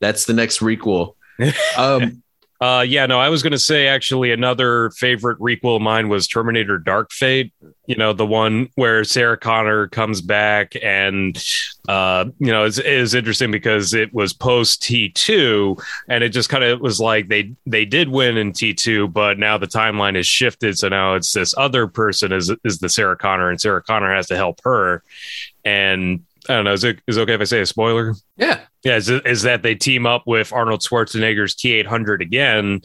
[0.00, 1.14] That's the next requel.
[1.76, 2.22] Um
[2.64, 6.26] uh, yeah, no, I was going to say actually another favorite requel of mine was
[6.26, 7.52] Terminator Dark Fate.
[7.86, 11.36] You know, the one where Sarah Connor comes back and,
[11.88, 16.64] uh, you know, it's, it's interesting because it was post T2 and it just kind
[16.64, 20.78] of was like they, they did win in T2, but now the timeline has shifted.
[20.78, 24.28] So now it's this other person is, is the Sarah Connor and Sarah Connor has
[24.28, 25.02] to help her.
[25.66, 26.72] And I don't know.
[26.72, 28.14] Is it is it okay if I say a spoiler?
[28.36, 28.60] Yeah.
[28.82, 28.96] Yeah.
[28.96, 32.80] Is, is that they team up with Arnold Schwarzenegger's T eight hundred again?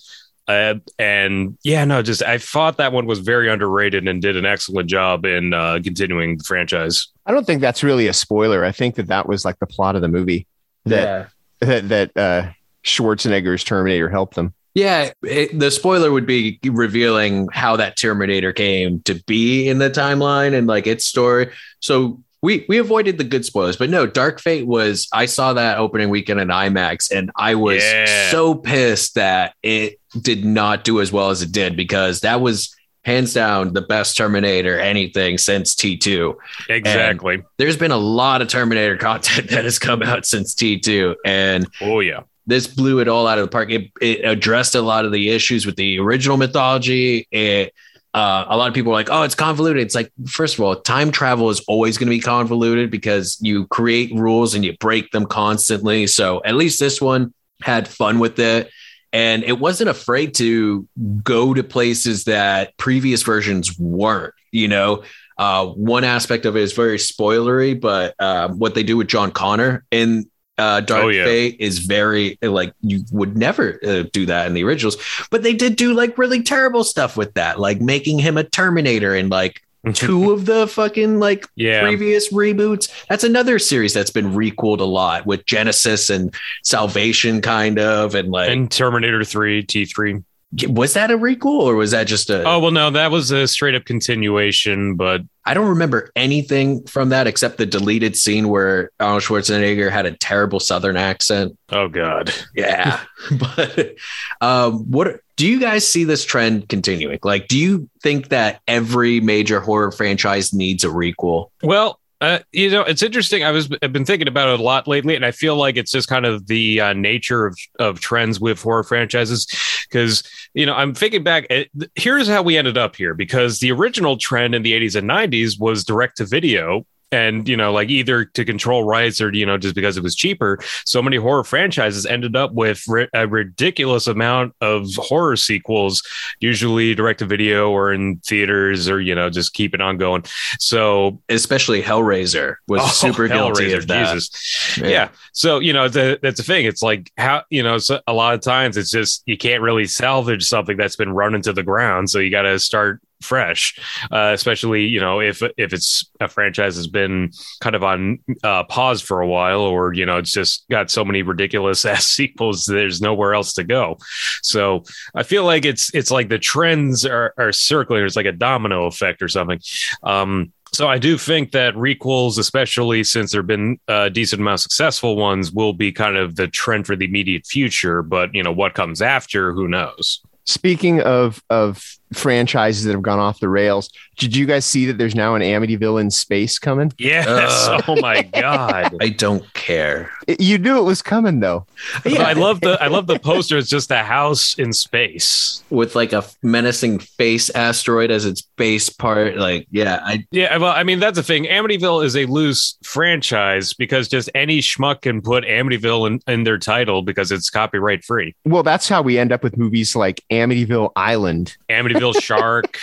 [0.48, 4.48] Uh, and yeah, no, just I thought that one was very underrated and did an
[4.48, 7.08] excellent job in uh, continuing the franchise.
[7.28, 8.66] I don't think that's really a spoiler.
[8.66, 10.48] I think that that was like the plot of the movie
[10.86, 11.30] that
[11.62, 11.68] yeah.
[11.68, 12.52] that that uh,
[12.84, 14.56] Schwarzenegger's Terminator helped them.
[14.74, 19.90] Yeah, it, the spoiler would be revealing how that Terminator came to be in the
[19.90, 21.52] timeline and like its story.
[21.80, 25.08] So we we avoided the good spoilers, but no, Dark Fate was.
[25.12, 28.32] I saw that opening weekend in IMAX, and I was yeah.
[28.32, 32.74] so pissed that it did not do as well as it did because that was
[33.04, 36.36] hands down the best Terminator anything since T2.
[36.70, 37.36] Exactly.
[37.36, 41.68] And there's been a lot of Terminator content that has come out since T2, and
[41.82, 43.70] oh yeah, this blew it all out of the park.
[43.70, 47.28] It, it addressed a lot of the issues with the original mythology.
[47.32, 47.74] It
[48.14, 49.84] uh, a lot of people are like, oh, it's convoluted.
[49.84, 53.68] It's like, first of all, time travel is always going to be convoluted because you
[53.68, 56.08] create rules and you break them constantly.
[56.08, 58.72] So at least this one had fun with it.
[59.12, 60.88] and it wasn't afraid to
[61.24, 64.34] go to places that previous versions weren't.
[64.52, 65.04] You know,
[65.38, 69.32] uh, one aspect of it is very spoilery, but uh, what they do with John
[69.32, 70.30] Connor in
[70.60, 71.24] uh, Dark Oh, yeah.
[71.26, 74.98] Fate is very like you would never uh, do that in the originals,
[75.32, 79.16] but they did do like really terrible stuff with that, like making him a Terminator
[79.16, 79.62] in like
[79.94, 81.82] two of the fucking like Yeah.
[81.82, 82.90] previous reboots.
[83.08, 88.30] That's another series that's been requeled a lot with Genisys and Salvation, kind of, and
[88.30, 90.24] like And Terminator 3, T3.
[90.68, 92.44] was that a requel or was that just a?
[92.44, 97.10] Oh, well, no, that was a straight up continuation, but I don't remember anything from
[97.10, 101.58] that except the deleted scene where Arnold Schwarzenegger had a terrible Southern accent.
[101.72, 102.32] oh, God.
[102.54, 103.00] Yeah,
[103.32, 103.96] but
[104.42, 107.18] um, what do you guys see this trend continuing?
[107.24, 111.50] Like, do you think that every major horror franchise needs a requel?
[111.64, 113.44] Well, uh, you know, it's interesting.
[113.44, 115.92] I was I've been thinking about it a lot lately, and I feel like it's
[115.92, 119.48] just kind of the uh, nature of of trends with horror franchises.
[119.90, 121.48] Because you know, I'm thinking back.
[121.50, 123.14] At, here's how we ended up here.
[123.14, 126.86] Because the original trend in the 80s and 90s was direct to video.
[127.12, 130.16] And you know, like either to control rights or you know, just because it was
[130.16, 136.04] cheaper, so many horror franchises ended up with ri- a ridiculous amount of horror sequels,
[136.40, 140.24] usually direct to video or in theaters, or you know, just keep it on going.
[140.60, 144.14] So Especially Hellraiser was Oh, super guilty Hellraiser, of that.
[144.14, 144.78] Jesus.
[144.78, 145.10] Yeah.
[145.34, 146.66] So, you know, the, that's the thing.
[146.66, 149.86] It's like how, you know, so a lot of times it's just, you can't really
[149.86, 152.10] salvage something that's been run into the ground.
[152.10, 153.78] So you got to start fresh,
[154.12, 158.64] uh, especially, you know, if, if it's a franchise has been kind of on uh,
[158.64, 162.66] pause for a while, or, you know, it's just got so many ridiculous ass sequels,
[162.66, 163.98] there's nowhere else to go.
[164.42, 164.84] So
[165.16, 168.04] I feel like it's, it's like the trends are, are circling.
[168.04, 169.60] It's like a domino effect or something.
[170.04, 174.60] Um, so I do think that requels, especially since there've been a decent amount of
[174.62, 178.04] successful ones, will be kind of the trend for the immediate future.
[178.04, 180.22] But you know what comes after, who knows?
[180.46, 184.98] Speaking of of franchises that have gone off the rails, did you guys see that
[184.98, 186.92] there's now an Amityville in space coming?
[186.98, 187.28] Yes.
[187.28, 187.82] Uh.
[187.88, 188.96] oh my god.
[189.02, 190.12] I don't care.
[190.28, 191.66] It- you knew it was coming though.
[192.06, 192.24] Yeah.
[192.24, 193.58] I love the I love the poster.
[193.58, 195.64] It's just a house in space.
[195.70, 199.38] With like a menacing face asteroid as its base part.
[199.38, 201.46] Like, yeah, I Yeah, well, I mean that's the thing.
[201.46, 206.58] Amityville is a loose franchise because just any schmuck can put Amityville in, in their
[206.58, 208.36] title because it's copyright free.
[208.46, 211.58] Well, that's how we end up with movies like Amityville Island.
[211.70, 212.80] Amityville Shark,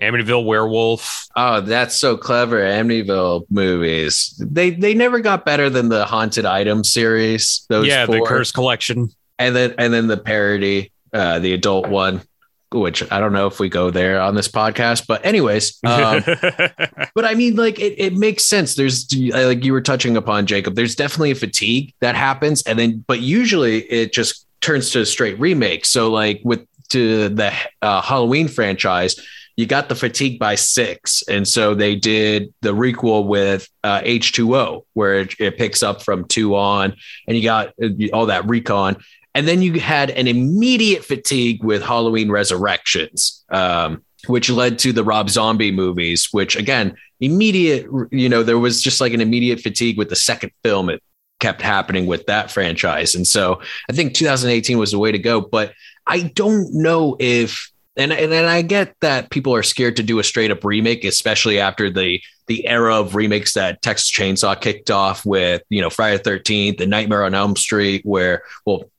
[0.00, 1.26] Amityville Werewolf.
[1.36, 2.60] Oh, that's so clever.
[2.60, 4.40] Amityville movies.
[4.44, 7.66] They they never got better than the haunted item series.
[7.68, 8.22] Those yeah, the.
[8.26, 9.10] Curse Collection.
[9.38, 12.22] and then and then the parody, uh, the adult one,
[12.70, 16.22] which I don't know if we go there on this podcast, but anyways, um,
[17.14, 18.74] but I mean, like it, it makes sense.
[18.74, 20.74] There's like you were touching upon Jacob.
[20.74, 25.06] There's definitely a fatigue that happens, and then but usually it just turns to a
[25.06, 25.86] straight remake.
[25.86, 29.20] So like with to the uh, Halloween franchise,
[29.56, 34.84] you got the fatigue by six, and so they did the requel with uh, H2O,
[34.92, 36.94] where it, it picks up from two on,
[37.26, 39.02] and you got uh, all that retcon.
[39.34, 45.04] And then you had an immediate fatigue with Halloween Resurrections, um, which led to the
[45.04, 49.98] Rob Zombie movies, which again, immediate, you know, there was just like an immediate fatigue
[49.98, 50.88] with the second film.
[50.88, 51.02] It
[51.40, 53.14] kept happening with that franchise.
[53.14, 55.40] And so I think 2018 was the way to go.
[55.40, 55.72] But
[56.08, 60.18] I don't know if, and, and, and I get that people are scared to do
[60.18, 64.90] a straight up remake, especially after the the era of remakes that Texas Chainsaw kicked
[64.90, 68.90] off with, you know, Friday the 13th, the Nightmare on Elm Street, where, well,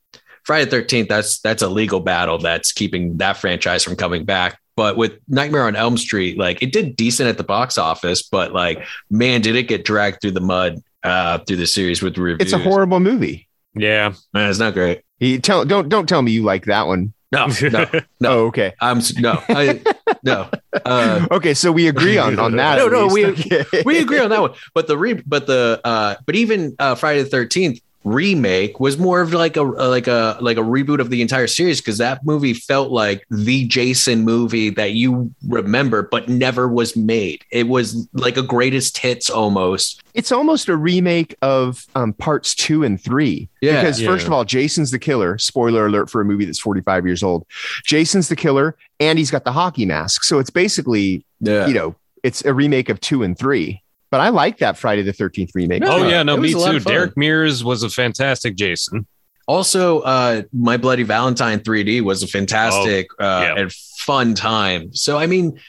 [0.44, 4.60] Friday the 13th, that's that's a legal battle that's keeping that franchise from coming back.
[4.76, 8.54] But with Nightmare on Elm Street, like it did decent at the box office, but
[8.54, 12.52] like, man, did it get dragged through the mud uh through the series with reviews.
[12.52, 13.48] It's a horrible movie.
[13.76, 14.14] yeah.
[14.34, 15.02] Man, it's not great.
[15.20, 17.14] You tell don't don't tell me you like that one.
[17.32, 17.86] No, no,
[18.20, 18.30] no.
[18.32, 18.74] Oh, okay.
[18.82, 19.82] I'm no, I,
[20.24, 20.50] no.
[20.84, 22.78] Uh, Okay, so we agree on on that.
[22.80, 23.66] No, no, we- Okay.
[23.86, 24.54] we agree on that one.
[24.74, 29.22] But the re, but the uh, but even uh, Friday the Thirteenth remake was more
[29.22, 32.54] of like a like a like a reboot of the entire series because that movie
[32.54, 37.44] felt like the Jason movie that you remember but never was made.
[37.52, 40.02] It was like a greatest hits almost.
[40.14, 43.50] it's almost a remake of um, parts two and three.
[43.62, 43.82] Yeah.
[43.82, 45.38] Because first of all, Jason's the killer.
[45.38, 47.46] Spoiler alert for a movie that's 45 years old.
[47.86, 50.24] Jason's the killer, and he's got the hockey mask.
[50.24, 51.68] So it's basically, Yeah.
[51.68, 53.82] you know, it's a remake of two and three.
[54.12, 55.84] But I like that Friday the 13th remake.
[55.86, 56.80] Oh yeah, no, it me was a lot too.
[56.80, 59.06] Derek Mears was a fantastic Jason.
[59.48, 63.62] Also, uh, My Bloody Valentine 3D was a fantastic uh, yeah.
[63.62, 64.94] and fun time.
[64.94, 65.60] So, I mean,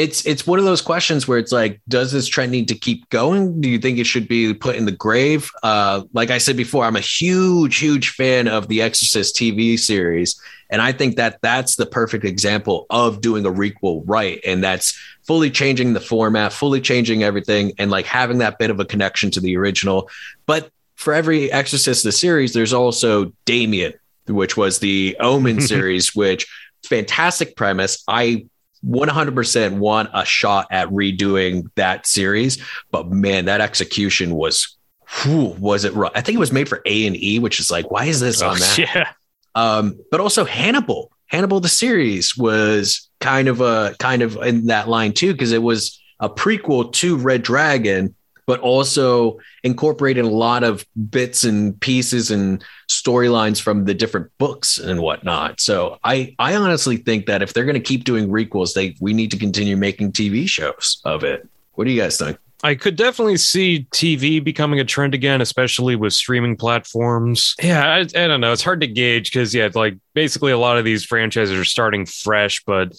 [0.00, 3.08] it's it's one of those questions where it's like, does this trend need to keep
[3.10, 3.60] going?
[3.60, 5.50] Do you think it should be put in the grave?
[5.62, 10.40] Uh, like I said before, I'm a huge, huge fan of the Exorcist TV series,
[10.70, 14.98] and I think that that's the perfect example of doing a requel right, and that's
[15.26, 19.30] fully changing the format, fully changing everything, and like having that bit of a connection
[19.32, 20.08] to the original.
[20.46, 23.92] But for every Exorcist the series, there's also Damien,
[24.26, 26.46] which was the Omen series, which
[26.84, 28.02] fantastic premise.
[28.08, 28.46] I
[28.86, 34.76] 100% want a shot at redoing that series, but man, that execution was
[35.22, 36.12] whew, was it right?
[36.14, 38.42] I think it was made for A and E, which is like, why is this
[38.42, 38.78] Oh, on that?
[38.78, 39.12] yeah.
[39.54, 41.10] Um, but also Hannibal.
[41.26, 45.62] Hannibal the series was kind of a kind of in that line too, because it
[45.62, 48.14] was a prequel to Red Dragon,
[48.50, 54.76] but also incorporated a lot of bits and pieces and storylines from the different books
[54.76, 55.60] and whatnot.
[55.60, 59.12] So I I honestly think that if they're going to keep doing requels, they we
[59.12, 61.48] need to continue making TV shows of it.
[61.74, 62.38] What do you guys think?
[62.62, 67.54] I could definitely see TV becoming a trend again, especially with streaming platforms.
[67.62, 68.52] Yeah, I, I don't know.
[68.52, 72.04] It's hard to gauge because, yeah, like basically a lot of these franchises are starting
[72.04, 72.62] fresh.
[72.64, 72.94] But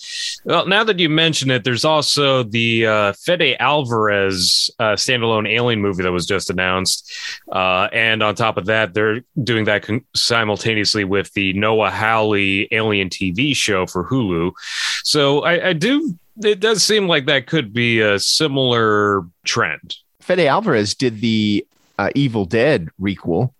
[0.46, 5.82] well, now that you mention it, there's also the uh, Fede Alvarez uh, standalone Alien
[5.82, 7.12] movie that was just announced.
[7.52, 12.68] Uh, and on top of that, they're doing that con- simultaneously with the Noah Hawley
[12.72, 14.54] Alien TV show for Hulu.
[15.04, 16.18] So I, I do.
[16.44, 19.96] It does seem like that could be a similar trend.
[20.22, 21.66] Fede Alvarez did the
[21.98, 23.54] uh, Evil Dead requel,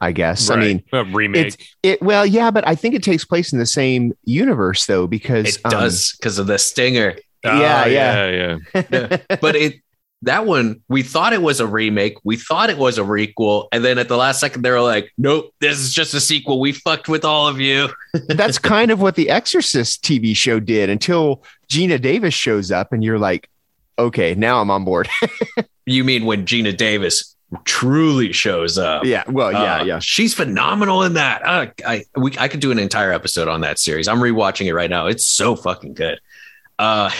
[0.00, 0.50] I guess.
[0.50, 1.68] I mean, a remake.
[1.82, 5.56] it well, yeah, but I think it takes place in the same universe though, because
[5.56, 7.16] It um, does because of the stinger.
[7.44, 8.28] yeah, Oh, yeah.
[8.28, 8.58] yeah,
[8.90, 9.36] yeah.
[9.40, 9.80] but it
[10.22, 13.84] that one we thought it was a remake we thought it was a requel and
[13.84, 16.72] then at the last second they were like nope this is just a sequel we
[16.72, 17.88] fucked with all of you.
[18.28, 23.04] That's kind of what the Exorcist TV show did until Geena Davis shows up, and
[23.04, 23.48] you're like,
[23.98, 25.08] okay, now I'm on board.
[25.86, 29.04] you mean when geena davis truly shows up?
[29.04, 29.98] Yeah, well, yeah, Uh, yeah.
[30.00, 31.42] she's phenomenal in that.
[31.44, 34.08] Uh, i we, i could do an entire episode on that series.
[34.08, 35.06] I'm rewatching it right now.
[35.06, 36.20] It's so fucking good
[36.78, 37.10] uh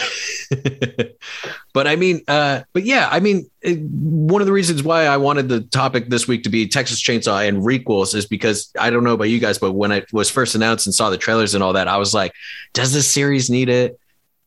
[1.73, 5.17] but i mean uh but yeah i mean it, one of the reasons why i
[5.17, 9.05] wanted the topic this week to be texas chainsaw and requels is because i don't
[9.05, 11.63] know about you guys but when it was first announced and saw the trailers and
[11.63, 12.33] all that i was like
[12.73, 13.99] does this series need it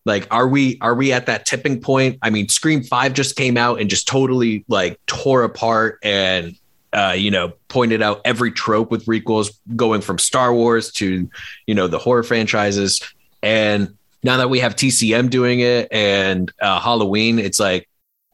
[0.05, 3.57] like are we are we at that tipping point i mean scream 5 just came
[3.57, 6.55] out and just totally like tore apart and
[6.93, 11.30] uh, you know, pointed out every trope with requels going from Star Wars to,
[11.66, 13.01] you know, the horror franchises.
[13.41, 17.88] And now that we have TCM doing it and uh, Halloween, it's like,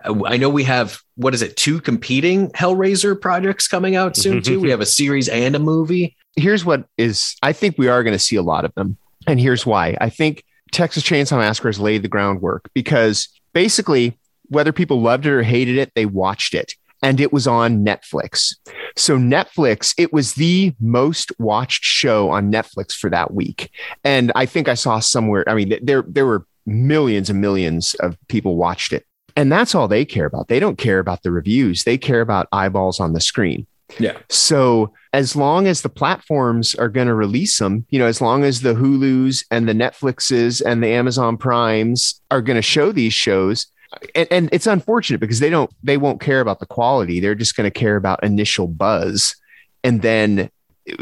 [0.04, 4.60] I know we have, what is it, two competing Hellraiser projects coming out soon, too.
[4.60, 6.16] we have a series and a movie.
[6.36, 7.36] Here's what is.
[7.42, 9.98] I think we are going to see a lot of them, and here's why.
[10.00, 14.18] I think Texas Chainsaw Massacre has laid the groundwork because basically,
[14.50, 16.76] whether people loved it or hated it, they watched it.
[17.04, 18.56] And it was on Netflix.
[18.96, 23.72] So, Netflix, it was the most watched show on Netflix for that week.
[24.04, 28.18] And I think I saw somewhere, I mean, there, there were millions and millions of
[28.28, 29.06] people watched it.
[29.36, 30.48] And that's all they care about.
[30.48, 33.68] They don't care about the reviews, they care about eyeballs on the screen.
[34.00, 34.18] Yeah.
[34.30, 38.44] So as long as the platforms are going to release them, you know, as long
[38.44, 43.14] as the Hulus and the Netflixes and the Amazon Primes are going to show these
[43.14, 43.68] shows,
[44.16, 47.20] and, and it's unfortunate because they don't, they won't care about the quality.
[47.20, 49.36] They're just going to care about initial buzz,
[49.84, 50.50] and then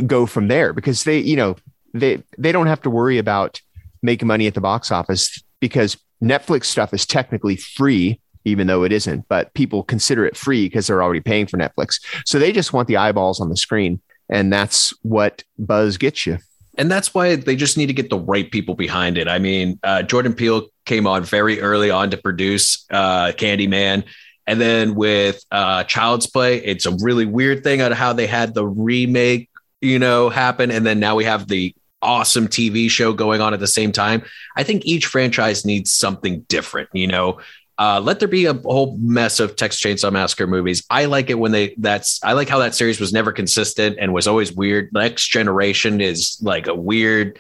[0.06, 1.56] go from there because they, you know,
[1.94, 3.62] they they don't have to worry about
[4.02, 8.92] making money at the box office because Netflix stuff is technically free even though it
[8.92, 12.00] isn't, but people consider it free because they're already paying for Netflix.
[12.26, 14.00] So they just want the eyeballs on the screen.
[14.30, 16.38] And that's what buzz gets you.
[16.78, 19.28] And that's why they just need to get the right people behind it.
[19.28, 24.04] I mean, uh, Jordan Peele came on very early on to produce uh, Candyman.
[24.48, 28.54] And then with uh, Child's Play, it's a really weird thing on how they had
[28.54, 29.50] the remake,
[29.82, 30.70] you know, happen.
[30.70, 34.24] And then now we have the awesome TV show going on at the same time.
[34.56, 37.40] I think each franchise needs something different, you know.
[37.78, 40.86] Uh, let there be a whole mess of Texas Chainsaw Massacre movies.
[40.90, 44.14] I like it when they that's I like how that series was never consistent and
[44.14, 44.94] was always weird.
[44.94, 47.38] Next Generation is like a weird.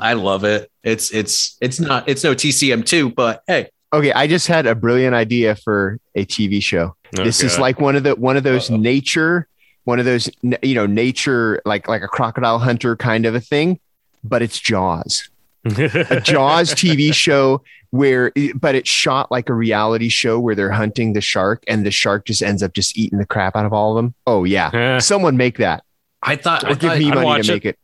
[0.00, 0.70] I love it.
[0.82, 4.74] It's it's it's not it's no TCM two, but hey, Okay, I just had a
[4.74, 6.96] brilliant idea for a TV show.
[7.12, 8.76] this is like one of the one of those Uh-oh.
[8.76, 9.46] nature,
[9.84, 10.28] one of those
[10.62, 13.78] you know nature like like a crocodile hunter kind of a thing,
[14.24, 15.30] but it's Jaws.
[15.64, 17.62] a Jaws TV show
[17.94, 21.92] where, but it's shot like a reality show where they're hunting the shark and the
[21.92, 24.14] shark just ends up just eating the crap out of all of them.
[24.26, 25.84] Oh yeah, someone make that
[26.20, 27.54] I thought I give thought, me I'd money to it.
[27.54, 27.78] make it.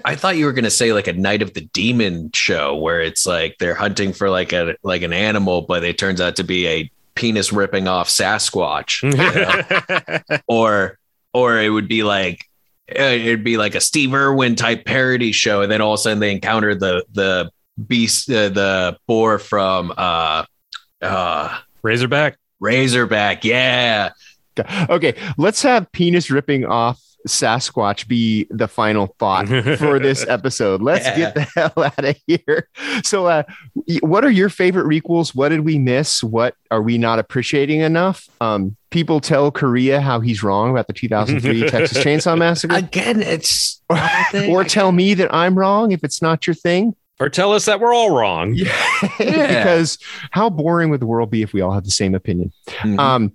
[0.04, 3.26] I thought you were gonna say like a Night of the Demon show where it's
[3.26, 6.66] like they're hunting for like a like an animal, but it turns out to be
[6.68, 10.38] a penis ripping off Sasquatch, you know?
[10.46, 10.98] or
[11.32, 12.44] or it would be like
[12.90, 16.02] uh, it'd be like a Steve Irwin type parody show, and then all of a
[16.02, 17.50] sudden they encounter the the
[17.86, 20.44] beast, uh, the boar from uh
[21.02, 22.38] uh Razorback.
[22.60, 24.10] Razorback, yeah.
[24.88, 30.82] okay, let's have penis ripping off Sasquatch be the final thought for this episode.
[30.82, 31.16] Let's Yeah.
[31.16, 32.68] get the hell out of here.
[33.02, 33.42] So, uh,
[34.00, 35.34] what are your favorite requels?
[35.34, 36.22] What did we miss?
[36.22, 38.28] What are we not appreciating enough?
[38.42, 43.82] Um, people tell Correia how he's wrong about the 2003 Texas Chainsaw Massacre, Again, it's
[43.90, 44.50] not a thing.
[44.54, 46.94] or tell me that I'm wrong if it's not your thing.
[47.20, 48.54] Or tell us that we're all wrong.
[49.18, 49.98] because
[50.30, 52.52] how boring would the world be if we all had the same opinion?
[52.80, 52.98] Mhm.
[52.98, 53.32] Um,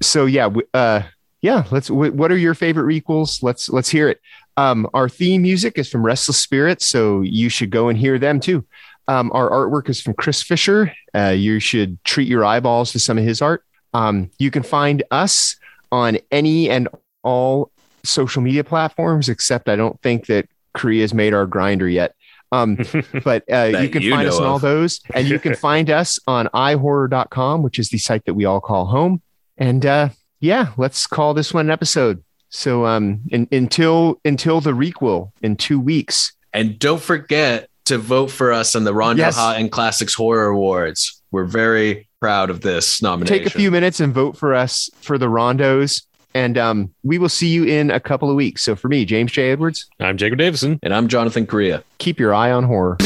[0.00, 1.02] so yeah, w- uh,
[1.42, 1.64] yeah.
[1.70, 1.88] Let's.
[1.88, 3.42] W- what are your favorite requels?
[3.42, 4.20] Let's let's hear it.
[4.56, 8.40] Um, our theme music is from Restless Spirits, so you should go and hear them
[8.40, 8.64] too.
[9.08, 10.92] Um, our artwork is from Chris Fisher.
[11.14, 13.64] Uh, you should treat your eyeballs to some of his art.
[13.92, 15.56] Um, you can find us
[15.90, 16.88] on any and
[17.22, 17.70] all
[18.04, 22.14] social media platforms, except I don't think that Correia's made our Grindr yet.
[22.52, 22.78] Um,
[23.24, 25.88] but uh, you can you find us know on all those and you can find
[25.90, 29.22] us on ihorror.com which is the site that we all call home
[29.56, 30.08] and uh
[30.40, 35.56] yeah let's call this one an episode so um in, until until the requel in
[35.56, 39.36] two weeks And don't forget to vote for us on the Rondo Yes.
[39.36, 41.22] Hatton Classics Horror Awards.
[41.32, 43.38] We're very proud of this nomination.
[43.38, 46.02] take a few minutes and vote for us for the rondos
[46.34, 49.32] and um we will see you in a couple of weeks so for me james
[49.32, 50.78] j edwards I'm Jacob Davison.
[50.82, 51.82] And I'm Jonathan Correia.
[51.98, 52.96] keep your eye on horror